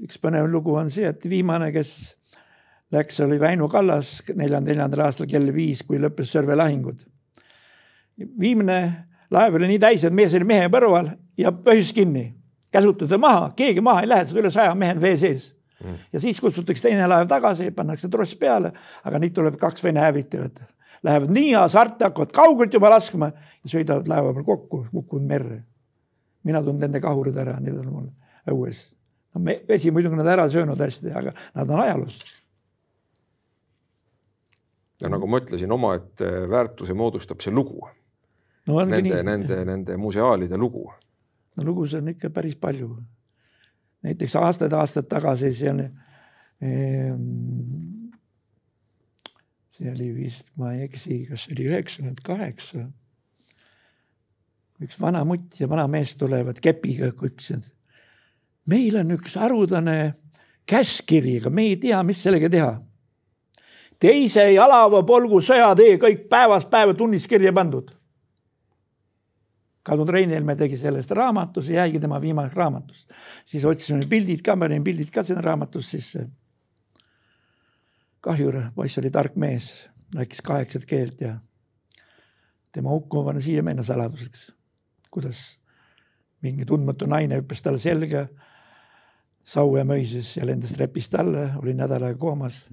[0.05, 1.95] üks põnev lugu on see, et viimane, kes
[2.93, 7.01] läks, oli Väino Kallas neljanda, neljandal aastal kell viis, kui lõppes Sõrve lahingud.
[8.17, 8.79] viimne
[9.31, 12.35] laev oli nii täis, et mees oli mehe põrval ja põhjus kinni
[12.73, 15.99] käsutada maha, keegi maha ei lähe, üle saja mehe on vee sees mm..
[16.13, 18.73] ja siis kutsutakse teine laev tagasi, pannakse tross peale,
[19.05, 20.63] aga nüüd tuleb kaks Vene hävitajat.
[21.07, 25.63] Lähevad nii hasarti, hakkavad kaugelt juba laskma ja sõidavad laeva peal kokku, kukuvad merre.
[26.47, 28.09] mina tundsin nende kahurid ära, need on mul
[28.53, 28.83] õues.
[29.35, 32.19] no me, vesi muidugi nad ära söönud hästi, aga nad on ajaloos.
[35.03, 37.83] ja nagu ma ütlesin, omaette väärtuse moodustab see lugu
[38.67, 38.85] no,.
[38.85, 40.89] Nende, nende, nende museaalide lugu
[41.57, 42.97] no lugusid on ikka päris palju.
[44.05, 45.81] Näiteks aastaid-aastaid tagasi seal
[46.61, 47.23] ehm,.
[49.77, 52.87] see oli vist, ma ei eksi, kas see oli üheksakümmend kaheksa.
[54.83, 57.73] üks vana mutt ja vana mees tulevad kepiga, ütlesid.
[58.67, 60.15] meil on üks haruldane
[60.67, 62.75] käskkiri, aga me ei tea, mis sellega teha
[64.03, 67.96] teise jalava polgu sõjatee kõik päevast päeva tunnis kirja pandud
[69.87, 73.13] kadunud Rein Helme tegi sellest raamatu, see jäigi tema viimaseks raamatust.
[73.47, 76.27] siis otsisime pildid ka, panin pildid ka sinna raamatusse sisse.
[78.21, 81.37] kahjur, poiss oli tark mees, rääkis kaheksat keelt ja
[82.73, 84.53] tema hukkumine on siiamaani saladuseks.
[85.11, 85.59] kuidas
[86.43, 88.27] mingi tundmatu naine hüppas talle selga
[89.47, 92.65] Saue mõises ja lendas trepist alla, oli nädal aega koomas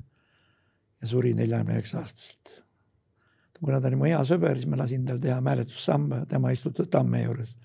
[1.01, 2.62] ja suri neljakümne üheksa aastaselt
[3.63, 7.23] kuna ta oli mu hea sõber, siis ma lasin tal teha määletussamba, tema istutud tamme
[7.23, 7.55] juures,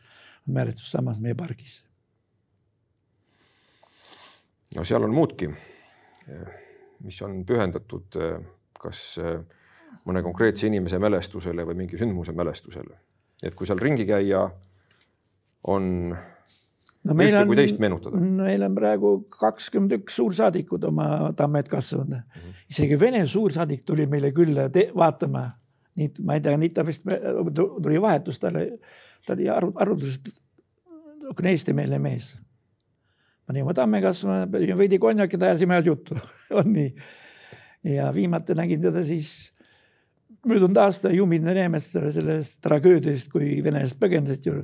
[0.46, 1.82] määletussammas meie pargis.
[4.76, 5.48] no seal on muudki,
[7.04, 8.18] mis on pühendatud
[8.78, 9.18] kas
[10.08, 12.98] mõne konkreetse inimese mälestusele või mingi sündmuse mälestusele.
[13.42, 14.48] et kui seal ringi käia,
[15.64, 16.10] on
[17.04, 17.52] no meil on,
[18.38, 22.22] meil on praegu kakskümmend üks suursaadikut oma tammed kasvanud mm.
[22.34, 22.58] -hmm.
[22.70, 25.50] isegi Vene suursaadik tuli meile külla vaatama
[25.98, 27.06] nii, ma ei tea, nii ta vist
[27.54, 28.64] tuli vahetus talle,
[29.26, 30.30] ta oli aru, arvutuselt
[31.28, 32.36] niisugune eestimeelne mees.
[33.46, 36.16] pani oma tamme kasvama, veidi konjakit, ajasime head juttu
[36.58, 36.94] on nii.
[37.96, 39.52] ja viimati nägin teda siis
[40.46, 44.62] möödunud aasta Juminde Neemetsale sellest tragöödiast, kui venelased põgenesid ju.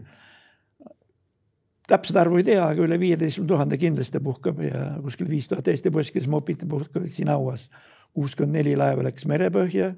[1.89, 5.91] täpset arvu ei tea, aga üle viieteistkümne tuhande kindlasti puhkab ja kuskil viis tuhat Eesti
[5.91, 7.71] poiss, kes mopiti puhkavad siin hauas.
[8.15, 9.95] kuuskümmend neli laeva läks merepõhja.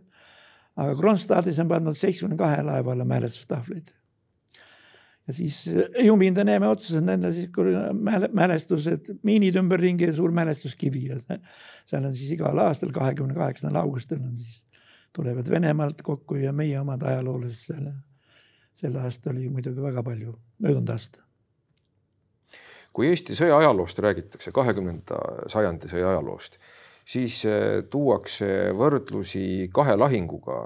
[0.77, 3.95] Aga Kronstadtis on pandud seitsmekümne kahe laeva alla mälestustahvleid
[5.27, 5.71] ja siis
[6.03, 7.51] Juminde Neeme otsustas nendele siis
[8.33, 11.19] mälestused, miinid ümberringi ja suur mälestuskivi ja
[11.85, 14.65] seal on siis igal aastal, kahekümne kaheksandal augustil on siis
[15.17, 17.93] tulevad Venemaalt kokku ja meie omad ajaloolased seal.
[18.77, 21.23] sel aastal oli muidugi väga palju, möödunud aasta.
[22.93, 25.19] kui Eesti sõja ajaloost räägitakse, kahekümnenda
[25.53, 26.59] sajandi sõja ajaloost,
[27.07, 30.61] siis eh, tuuakse võrdlusi kahe lahinguga,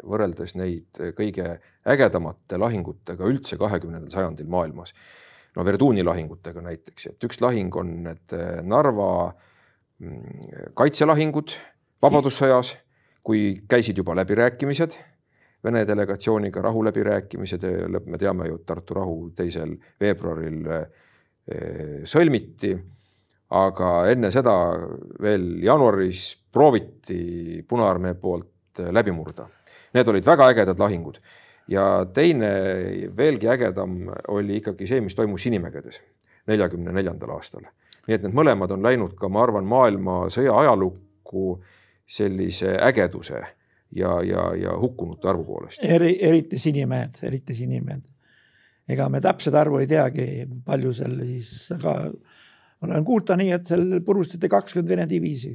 [0.00, 4.94] võrreldes neid kõige ägedamate lahingutega üldse kahekümnendal sajandil maailmas.
[5.56, 9.32] no Verduni lahingutega näiteks, et üks lahing on need eh, Narva
[9.98, 11.56] mm, kaitselahingud
[12.00, 12.76] Vabadussõjas
[13.22, 14.96] kui käisid juba läbirääkimised
[15.60, 17.64] Vene delegatsiooniga, rahuläbirääkimised,
[18.06, 20.62] me teame ju, et Tartu rahu teisel veebruaril
[22.08, 22.70] sõlmiti.
[23.50, 24.54] Aga enne seda
[25.22, 29.48] veel jaanuaris prooviti Punaarmee poolt läbi murda.
[29.94, 31.18] Need olid väga ägedad lahingud
[31.70, 32.50] ja teine
[33.16, 36.00] veelgi ägedam oli ikkagi see, mis toimus Sinimägedes
[36.46, 37.66] neljakümne neljandal aastal.
[38.08, 41.60] nii et need mõlemad on läinud ka, ma arvan, maailmasõja ajalukku
[42.10, 43.42] sellise ägeduse
[43.94, 45.84] ja, ja, ja hukkunute arvu poolest.
[45.84, 48.02] eri, eriti Sinimäed, eriti Sinimäed.
[48.88, 51.94] ega me täpset arvu ei teagi, palju seal siis, aga
[52.86, 55.54] olen kuulda nii, et seal purustati kakskümmend Vene diviisi.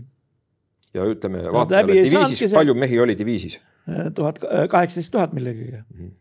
[0.94, 3.60] ja ütleme, vaatame diviisis, palju mehi oli diviisis?
[4.16, 5.84] tuhat, kaheksateist tuhat millegagi mm.
[5.98, 6.14] -hmm.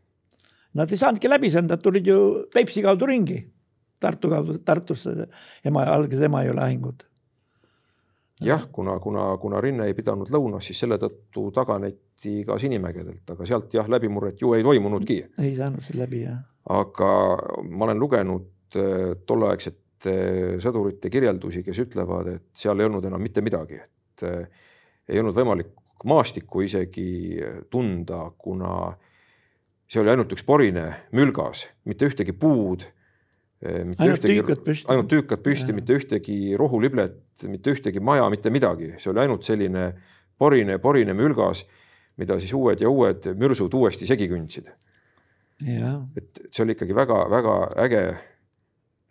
[0.75, 3.37] Nad ei saanudki läbi saada, nad tulid ju Peipsi kaudu ringi,
[4.01, 5.29] Tartu kaudu, Tartusse,
[5.65, 7.05] ema, algas Emajõe lahingud
[8.41, 13.47] jah, kuna, kuna, kuna rinne ei pidanud lõunas, siis selle tõttu taganeti ka Sinimägedelt, aga
[13.47, 15.21] sealt jah, läbimurret ju ei toimunudki.
[15.39, 16.43] ei saanud sealt läbi jah.
[16.71, 17.11] aga
[17.71, 19.84] ma olen lugenud äh, tolleaegsete
[20.63, 24.69] sõdurite kirjeldusi, kes ütlevad, et seal ei olnud enam mitte midagi, et äh,
[25.09, 25.73] ei olnud võimalik
[26.05, 27.41] maastikku isegi
[27.73, 28.93] tunda, kuna
[29.89, 30.87] see oli ainult üks porine
[31.17, 32.85] mülgas, mitte ühtegi puud
[33.65, 37.17] ainult ühtegi, tüükad püsti, ainult tüükad püsti, mitte ühtegi rohuliblet,
[37.49, 39.87] mitte ühtegi maja, mitte midagi, see oli ainult selline
[40.41, 41.65] porine, porine mülgas,
[42.21, 44.69] mida siis uued ja uued mürsud uuesti segi kündsid.
[46.17, 48.03] et see oli ikkagi väga-väga äge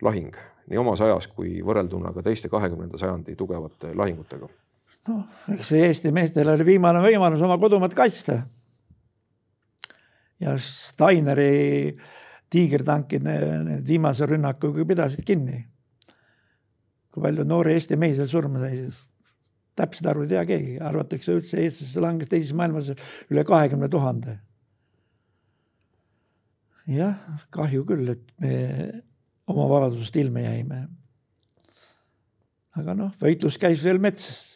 [0.04, 0.36] lahing
[0.70, 4.48] nii omas ajas kui võrrelduna ka teiste kahekümnenda sajandi tugevate lahingutega.
[5.08, 8.42] noh, eks see Eesti meestel oli viimane võimalus oma kodumaad kaitsta.
[10.40, 11.96] ja Steineri
[12.54, 15.64] tiigertankid, need viimase rünnakuga pidasid kinni.
[17.12, 19.04] kui palju noori Eesti mehi seal surma sai, siis
[19.78, 24.38] täpselt aru ei tea keegi, arvatakse üldse Eestisse langes teises maailmasõjas üle kahekümne tuhande.
[26.88, 28.54] jah, kahju küll, et me
[29.50, 30.86] oma vabadusest ilma jäime.
[32.78, 34.54] aga noh, võitlus käis veel metsas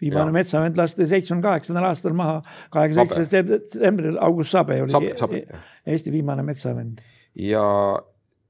[0.00, 2.38] viimane metsavend lasti seitsmekümne kaheksandal aastal maha,
[2.72, 5.42] kahekümne seitsmendal septembril August Sabe oli Sabe, Sabe,
[5.86, 7.02] Eesti viimane metsavend
[7.34, 7.64] ja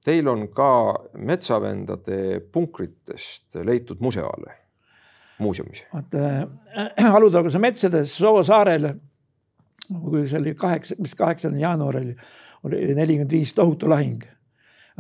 [0.05, 0.71] teil on ka
[1.19, 4.57] metsavendade punkritest leitud museaale
[5.39, 5.85] muuseumis.
[5.95, 6.27] vaata
[6.79, 8.93] äh, Alutaguse metsades Soo saarel,
[9.89, 12.13] kui see oli kaheksa, mis kaheksandal jaanuaril
[12.65, 14.23] oli nelikümmend viis tohutu lahing.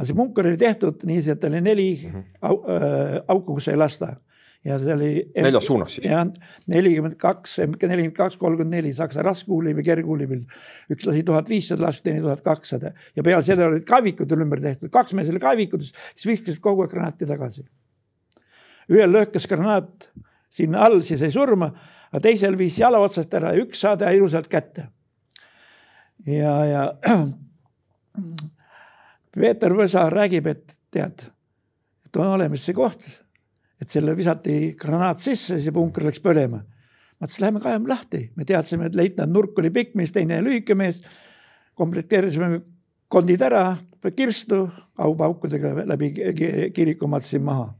[0.00, 2.26] Aga see punker oli tehtud niiviisi, et oli neli mm -hmm.
[2.48, 4.14] au, äh, auku, kus sai lasta
[4.64, 5.10] ja see oli.
[5.36, 6.06] neljas suunas siis?
[6.06, 6.24] jah,
[6.68, 10.42] nelikümmend kaks, nelikümmend kaks, kolmkümmend neli Saksa raskkuulipill, kergkuulipill.
[10.92, 14.92] üks lasi tuhat viissada lasku, teine tuhat kakssada ja peale seda olid kaevikud ümber tehtud,
[14.92, 17.64] kaks meest oli kaevikutes, kes viskasid kogu aeg granaati tagasi.
[18.92, 20.10] ühel lõhkas granaat
[20.50, 21.70] sinna all, siis sai surma,
[22.10, 24.90] aga teisel viis jala otsast ära ja üks saade ilusalt kätte.
[26.26, 26.88] ja, ja
[29.34, 31.26] Peeter Võsa räägib, et tead,
[32.06, 33.06] et on olemas see koht
[33.80, 36.60] et selle visati granaat sisse, see punker läks põlema.
[37.20, 40.76] ma ütlesin, lähme kaevame lahti, me teadsime, et leitnant Nurk oli pikk mees, teine lühike
[40.76, 41.02] mees.
[41.74, 42.60] komplekteerisime
[43.08, 43.76] kondid ära,
[44.16, 44.66] kirstu
[45.00, 46.12] aupaukudega läbi
[46.74, 47.74] kiriku matsin maha.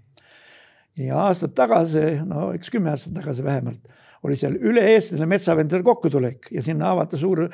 [0.97, 3.81] ja aastad tagasi, no üks kümme aastat tagasi vähemalt,
[4.25, 7.47] oli seal üle-eestiline metsavendade kokkutulek ja sinna avati suur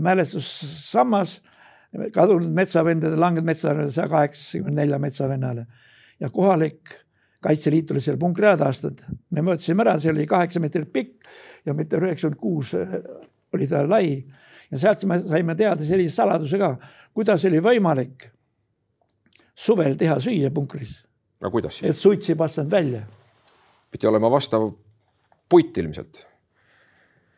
[0.00, 1.40] mälestussammas
[2.14, 5.66] kadunud metsavendade, langenud metsavendade saja kaheksakümne nelja metsavennale
[6.20, 7.00] ja kohalik
[7.44, 9.02] Kaitseliit oli seal punkri ära taastanud,
[9.36, 11.26] me mõõtsime ära, see oli kaheksa meetrit pikk
[11.68, 12.94] ja meeter üheksakümmend kuus äh,
[13.52, 14.24] oli ta lai.
[14.70, 16.70] ja sealt me saime teada sellise saladuse ka,
[17.12, 18.30] kuidas oli võimalik
[19.54, 21.02] suvel teha süüa punkris.
[21.40, 21.90] no kuidas siis?
[21.90, 23.02] et suits ei passanud välja.
[23.90, 24.70] pidi olema vastav
[25.48, 26.24] puit ilmselt.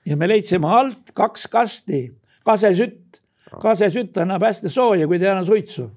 [0.07, 2.07] ja me leidsime alt kaks kasti,
[2.47, 3.23] kasesütt,
[3.63, 5.89] kasesütt annab hästi sooja, kui ei anna suitsu.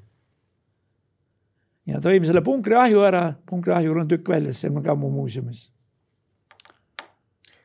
[1.90, 5.70] ja tõime selle punkriahju ära, punkriahjul on tükk väljas, see on ka mu muuseumis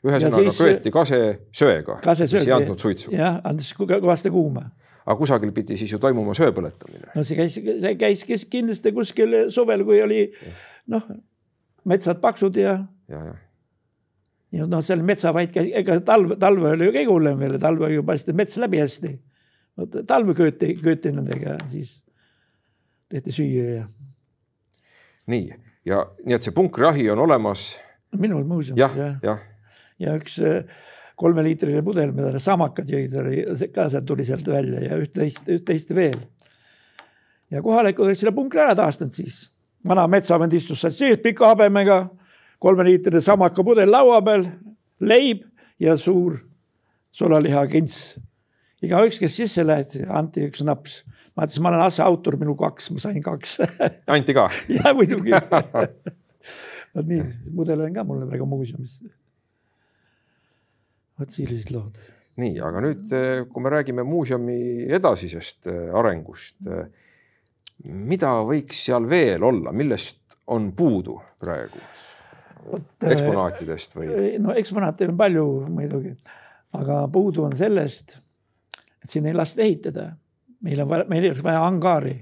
[0.05, 1.21] ühesõnaga siis, köeti kase
[1.55, 3.13] söega, kase mis ei andnud suitsu.
[3.15, 4.67] jah, andis kõvasti kuuma.
[5.05, 7.09] aga kusagil pidi siis ju toimuma söe põletamine.
[7.15, 10.27] no see käis, see käis kindlasti kuskil suvel, kui oli
[10.93, 11.09] noh,
[11.89, 12.79] metsad paksud ja.
[13.09, 13.35] ja, ja
[14.55, 18.05] ja noh, seal metsavaid käis, ega talv, talve oli ju kõige hullem veel, talve ju
[18.07, 19.17] paistis mets läbi hästi.
[19.79, 21.99] Vot talve kööti, nendega, siis
[23.11, 23.85] tehti süüa ja.
[25.31, 25.47] nii,
[25.87, 27.75] ja nii et see punkrahi on olemas.
[28.19, 29.39] minul muuseumis jah, jah ja.
[29.99, 30.63] ja üks äh,
[31.21, 33.43] kolmeliitrine pudel, mida samakad jõid, oli
[33.75, 36.19] ka sealt tuli sealt välja ja üht-teist, üht-teist veel.
[37.51, 39.49] ja kohalikud olid selle punkri ära taastanud siis.
[39.87, 42.05] vana metsavend istus seal sees pika habemega
[42.59, 44.47] kolmeliitrine samakapudel laua peal,
[45.01, 45.45] leib
[45.79, 46.39] ja suur
[47.15, 48.19] sulalihakints.
[48.87, 51.03] Igaüks, kes sisse lähed, anti üks naps.
[51.35, 53.59] ma ütlesin, ma olen asjaautor, minu kaks, ma sain kaks
[54.15, 54.49] anti ka?
[54.77, 55.35] jah, muidugi
[56.95, 57.23] vot nii,
[57.55, 58.99] mudel on ka mul praegu muuseumis.
[61.19, 61.99] vot sellised lood.
[62.43, 63.17] nii, aga nüüd,
[63.51, 64.59] kui me räägime muuseumi
[64.95, 66.87] edasisest äh, arengust, äh,
[67.85, 71.83] mida võiks seal veel olla, millest on puudu praegu?
[72.75, 74.11] Äh, eksponaatidest või?
[74.43, 76.15] no eksponaate on palju muidugi,
[76.79, 78.19] aga puudu on sellest,
[79.05, 80.13] et siin ei lasta ehitada.
[80.65, 82.15] meil on vaja, meil oleks vaja angaari.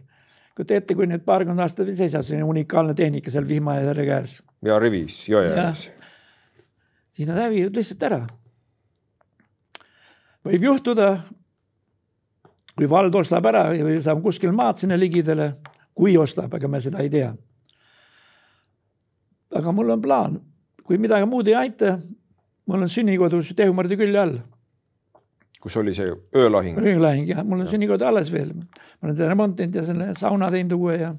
[0.57, 4.43] kujuta ette, kui nüüd paarkümmend aastat seisab selline unikaalne tehnika seal vihmajärve käes.
[4.64, 5.91] ja rivis, jõe ääres.
[7.11, 8.26] siis nad hävivad lihtsalt ära.
[10.45, 11.14] võib juhtuda,
[12.76, 15.55] kui vald ostab ära või saab kuskil maad sinna ligidale,
[15.95, 17.33] kui ostab, aga me seda ei tea
[19.55, 20.39] aga mul on plaan,
[20.85, 21.97] kui midagi muud ei aita,
[22.66, 24.39] mul on sünnikodu Tehumardi külje all.
[25.63, 26.79] Kus oli see öölahing?
[26.79, 27.71] öölahing jah, mul on ja.
[27.71, 31.13] sünnikodu alles veel, ma olen teda remontinud ja selle sauna teinud uue ja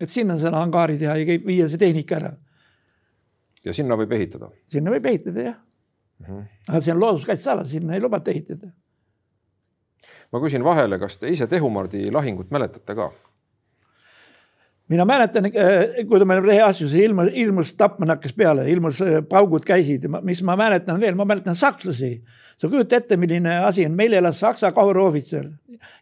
[0.00, 2.32] et sinna selle angaari teha ja viia see tehnika ära.
[3.64, 4.50] ja sinna võib ehitada?
[4.70, 6.26] sinna võib ehitada jah mm.
[6.26, 6.48] -hmm.
[6.68, 8.72] aga see on looduskaitseala, sinna ei lubata ehitada.
[10.32, 13.12] ma küsin vahele, kas te ise Tehumardi lahingut mäletate ka?
[14.88, 19.64] Mina mäletan, äh, kui ta meil reasjus ilmus, ilmus tapmine hakkas peale, ilmus, äh, paugud
[19.64, 22.22] käisid, mis ma mäletan veel, ma mäletan sakslasi.
[22.56, 25.48] sa kujuta ette, milline asi on, meil elas saksa kahurohvitser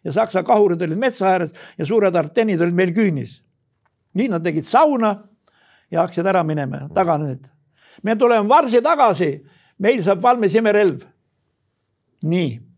[0.03, 3.41] ja saksa kahurid olid metsa ääres ja suured artennid olid meil küünis.
[4.13, 5.15] nii nad tegid sauna
[5.91, 7.47] ja hakkasid ära minema, taganesid.
[8.03, 9.43] me tuleme varsti tagasi,
[9.79, 11.01] meil saab valmis imerelv.
[12.21, 12.72] nii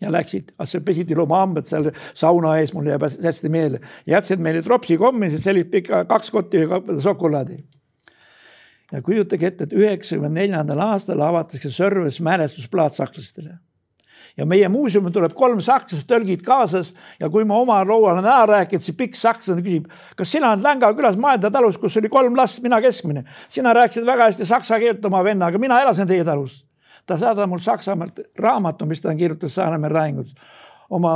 [0.00, 0.52] ja läksid,
[0.84, 3.80] pesid oma hambad seal sauna ees, mul jääb hästi meelde.
[4.06, 6.66] jätsid meile tropsikommi, sellist pikka, kaks kotti
[7.02, 7.58] šokolaadi.
[8.92, 13.58] ja kujutage ette, et üheksakümne neljandal aastal avatakse Sõrves mälestusplaat sakslastele.
[14.36, 18.82] ja meie muuseumi tuleb kolm sakslast tõlgid kaasas ja kui ma oma olen ära rääkinud,
[18.82, 22.62] siis pikk sakslane küsib, kas sina oled Länga külas Maeda talus, kus oli kolm last,
[22.62, 23.24] mina keskmine.
[23.48, 26.67] sina rääkisid väga hästi saksa keelt oma vennaga, mina elasin teie talus
[27.08, 30.34] ta saadab mul Saksamaalt raamatu, mis ta on kirjutanud Saaremaa lahingus,
[30.92, 31.14] oma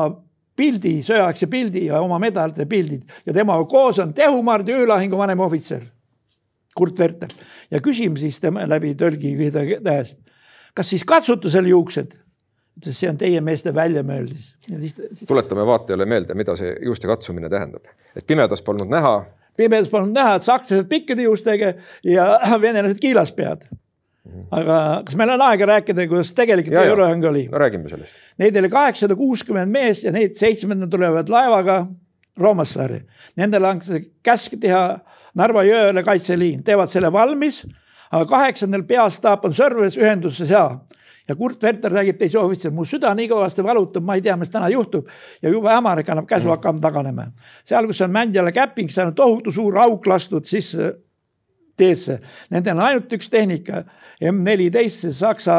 [0.56, 5.84] pildi, sõjaaegse pildi ja oma medalite pildid ja temaga koos on Tehumardi öölahingu vanemohvitser
[6.76, 7.32] Kurt Werter
[7.70, 9.34] ja küsime siis tema läbi tõlgi
[9.84, 10.18] käest,
[10.74, 12.18] kas siis katsutusel juuksed?
[12.78, 14.54] ütles, see on teie meeste väljamõeldis.
[14.64, 14.94] Siis...
[15.28, 19.18] tuletame vaatajale meelde, mida see juuste katsumine tähendab, et pimedas polnud näha.
[19.56, 21.74] pimedas polnud näha, et sakslased pikkade juustega
[22.08, 22.26] ja
[22.64, 23.68] venelased kiilaspead
[24.50, 27.48] aga kas meil on aega rääkida, kuidas tegelikult eurohang oli?
[27.50, 28.14] no räägime sellest.
[28.38, 31.82] Neid oli kaheksasada kuuskümmend meest ja neid seitsmendal tulevad laevaga
[32.38, 33.02] Roomassaare.
[33.36, 34.84] Nendele antakse käsk teha
[35.36, 37.62] Narva jõele kaitseliin, teevad selle valmis,
[38.12, 40.78] aga kaheksandal peastaap on Sõrves ühendusse saa
[41.28, 44.50] ja Kurt Werter räägib teise ohvitseri, mu süda nii kõvasti valutab, ma ei tea, mis
[44.52, 45.08] täna juhtub
[45.42, 47.26] ja jube hämarik annab käsu mm., hakkame taganema.
[47.64, 50.92] seal, kus on Mändjala käping, seal on tohutu suur auk lastud sisse
[51.76, 52.18] teesse.
[52.50, 53.84] Nendel on ainult üks tehnika,
[54.22, 55.56] M14, Saksa,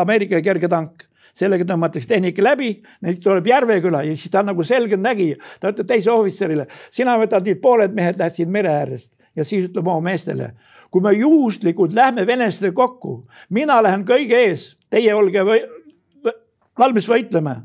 [0.00, 2.72] Ameerika kerge tank sellega tõmmatakse tehnika läbi,
[3.04, 5.36] neid tuleb Järveküla ja siis ta on nagu selgeltnägija.
[5.60, 9.86] ta ütleb teise ohvitserile, sina võtad nüüd pooled mehed läksid mere äärest ja siis ütleb
[9.86, 10.52] oma meestele,
[10.90, 13.20] kui me juhuslikult lähme venelastele kokku,
[13.54, 15.62] mina lähen kõige ees, teie olge või,
[16.78, 17.60] valmis võitlema.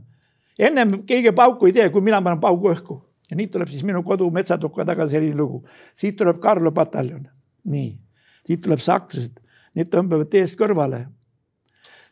[0.60, 4.04] ennem keegi pauku ei tee, kui mina panen paugu õhku ja nii tuleb siis minu
[4.04, 5.64] kodu metsatukka taga selline lugu.
[5.96, 7.26] siit tuleb Karlo pataljon
[7.64, 7.92] nii,
[8.48, 9.40] siit tuleb sakslased,
[9.78, 11.06] need tõmbavad teest kõrvale.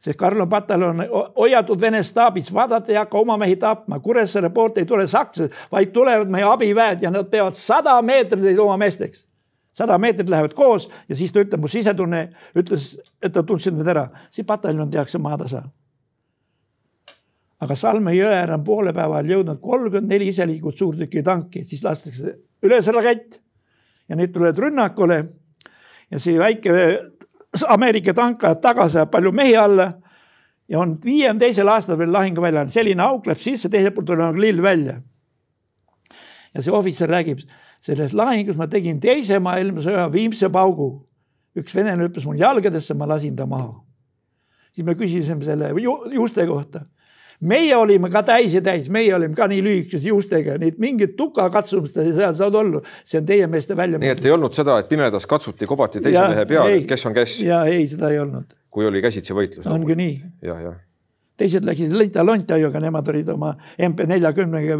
[0.01, 1.03] sest Karlo pataljon
[1.37, 5.91] hoiatud Vene staabis, vaadata ei hakka oma mehi tapma, Kuressaare poolt ei tule sakslased, vaid
[5.93, 9.27] tulevad meie abiväed ja nad peavad sada meetrit oma meesteks.
[9.71, 13.87] sada meetrit lähevad koos ja siis ta ütleb, mu sisetunne ütles, et ta tundsid mind
[13.87, 15.63] ära, siis pataljon tehakse maatasa.
[17.59, 22.39] aga Salme jõe ääre on poole päeva ajal jõudnud kolmkümmend neli iseliikuvat suurtükitanki, siis lastakse
[22.63, 23.39] üles rakett
[24.09, 25.23] ja need tulevad rünnakule.
[26.11, 26.75] Ja see väike
[27.67, 29.91] Ameerika tank ajab tagasi, ajab palju mehi alla
[30.71, 34.39] ja on viiekümne teisel aastal veel lahinguväljal, selline auk läheb sisse, teiselt poolt tuleb nagu
[34.39, 35.01] lill välja.
[36.53, 37.43] ja see ohvitser räägib,
[37.79, 41.07] selles lahingus ma tegin teise maailmasõja viimse paugu.
[41.55, 43.81] üks venelane hüppas mul jalgadesse, ma lasin ta maha.
[44.71, 46.85] siis me küsisime selle ju, juuste kohta.
[47.41, 51.17] Meie olime ka täis ja täis, meie olime ka nii lühikese juustega, nii et mingit
[51.17, 52.81] tukakatsumist ei seal saanud olla.
[53.03, 53.99] see on teie meeste välja.
[53.99, 57.17] nii et ei olnud seda, et pimedas katsuti, kobati teise ja, mehe peale, kes on
[57.17, 57.39] kes?
[57.45, 59.67] ja ei, seda ei olnud kui oli käsitsi võitlus.
[59.67, 60.17] ongi nii.
[60.47, 60.77] jah, jah.
[61.37, 63.53] teised läksid lõnta-lonta-ajuga, nemad olid oma
[63.89, 64.77] MP neljakümnega,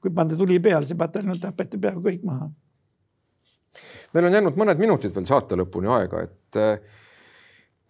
[0.00, 2.50] kui pandi tuli peale, see pataljon tapeti peaaegu kõik maha.
[4.16, 6.78] meil on jäänud mõned minutid veel saate lõpuni aega, et eh,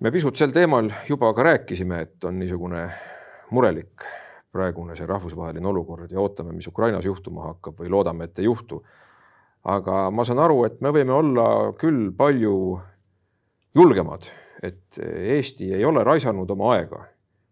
[0.01, 2.89] me pisut sel teemal juba ka rääkisime, et on niisugune
[3.51, 4.07] murelik
[4.53, 8.83] praegune see rahvusvaheline olukord ja ootame, mis Ukrainas juhtuma hakkab või loodame, et ei juhtu.
[9.67, 11.47] aga ma saan aru, et me võime olla
[11.79, 12.81] küll palju
[13.75, 14.29] julgemad
[14.63, 17.03] et Eesti ei ole raisanud oma aega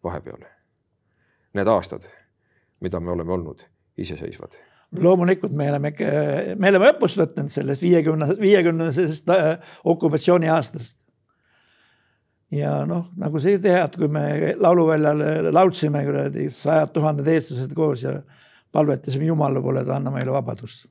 [0.04, 0.44] vahepeal.
[1.54, 2.06] Need aastad,
[2.80, 3.64] mida me oleme olnud
[3.96, 4.56] iseseisvad.
[5.00, 5.92] loomulikult me oleme,
[6.58, 11.03] me oleme õppust võtnud sellest viiekümne, viiekümnesest äh, okupatsiooni aastast.
[12.52, 18.18] Ja noh, nagu sa tead, kui me lauluväljal laulsime kuradi sajad tuhanded eestlased koos ja
[18.72, 20.86] palvetasime Jumala poole, et anna meile vabadust.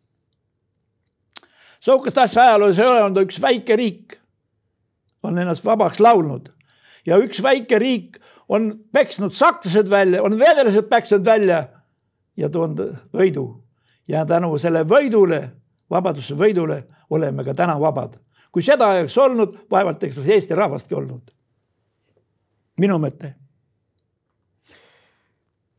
[1.84, 4.20] sihukest asja ajaloos ei ole olnud üks väike riik
[5.24, 6.49] on ennast vabaks laulnud
[7.06, 11.64] ja üks väike riik on peksnud sakslased välja, on venelased peksnud välja
[12.38, 13.64] ja toonud võidu.
[14.08, 15.41] ja tänu selle võidule,
[15.89, 18.18] vabaduse võidule oleme ka täna vabad.
[18.51, 21.32] kui seda ei oleks olnud, vaevalt oleks Eesti rahvastki olnud.
[22.80, 23.36] Minu mõte.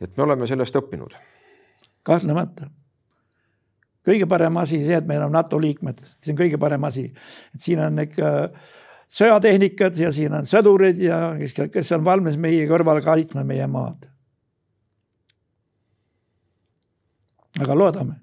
[0.00, 1.14] et me oleme sellest õppinud.
[2.02, 2.70] kahtlemata
[4.04, 7.08] kõige parem asi see, et meil on NATO liikmed, see on kõige parem asi,
[7.54, 8.32] et siin on ikka
[9.14, 14.10] sõjatehnikat ja siin on sõdurid ja kes, kes on valmis meie kõrval kaitsma meie maad.
[17.62, 18.16] aga loodame,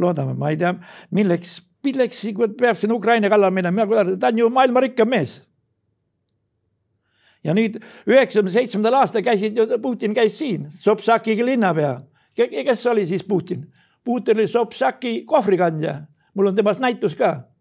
[0.00, 0.70] loodame, ma ei tea,
[1.12, 2.22] milleks, milleks
[2.56, 3.84] peab siin Ukraina kallal minema,
[4.16, 5.42] ta on ju maailma rikkam mees.
[7.44, 12.02] Ja nüüd üheksakümne seitsmendal aastal käisid ju, Putin käis siin, Sobsakiga linnapea.
[12.36, 13.72] kes oli siis Putin?
[14.04, 16.02] Putin oli Sobsaki kohvrikandja,
[16.34, 17.52] mul on temast näitus ka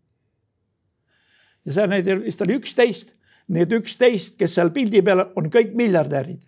[1.65, 3.13] ja seal neid vist oli üksteist,
[3.51, 6.41] need üksteist, kes seal pildi peal on kõik miljardärid.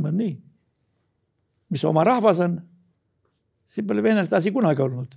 [0.00, 0.36] no nii,
[1.68, 2.60] mis oma rahvas on,
[3.68, 5.12] siin pole venelaste asi kunagi olnud.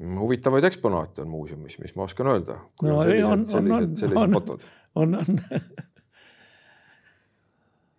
[0.00, 2.58] Huvitavaid eksponaate on muuseumis, mis ma oskan öelda.
[2.82, 4.34] no on ei, on, on, on,
[4.94, 5.38] on,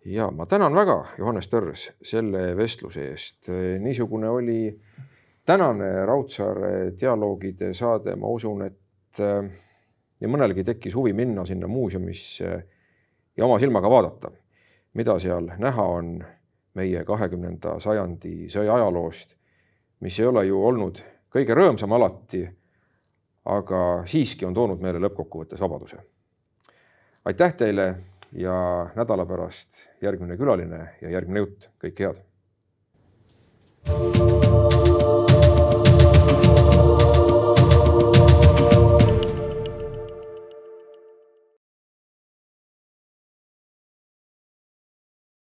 [0.04, 3.48] ja ma tänan väga, Johannes Tõrs, selle vestluse eest.
[3.80, 4.60] niisugune oli
[5.46, 8.80] tänane Raudsaare dialoogide saade, ma usun, et
[9.20, 9.48] Äh,
[10.20, 12.50] ja mõnelgi tekkis huvi minna sinna muuseumisse
[13.36, 14.30] ja oma silmaga vaadata,
[14.96, 16.16] mida seal näha on
[16.76, 19.36] meie kahekümnenda sajandi sõjaajaloost,
[20.04, 21.00] mis ei ole ju olnud
[21.36, 22.44] kõige rõõmsam alati,
[23.52, 25.98] aga siiski on toonud meile lõppkokkuvõttes vabaduse.
[27.26, 27.86] aitäh teile
[28.32, 32.22] ja nädala pärast järgmine külaline ja järgmine jutt, kõike head.
[33.86, 34.25] thank you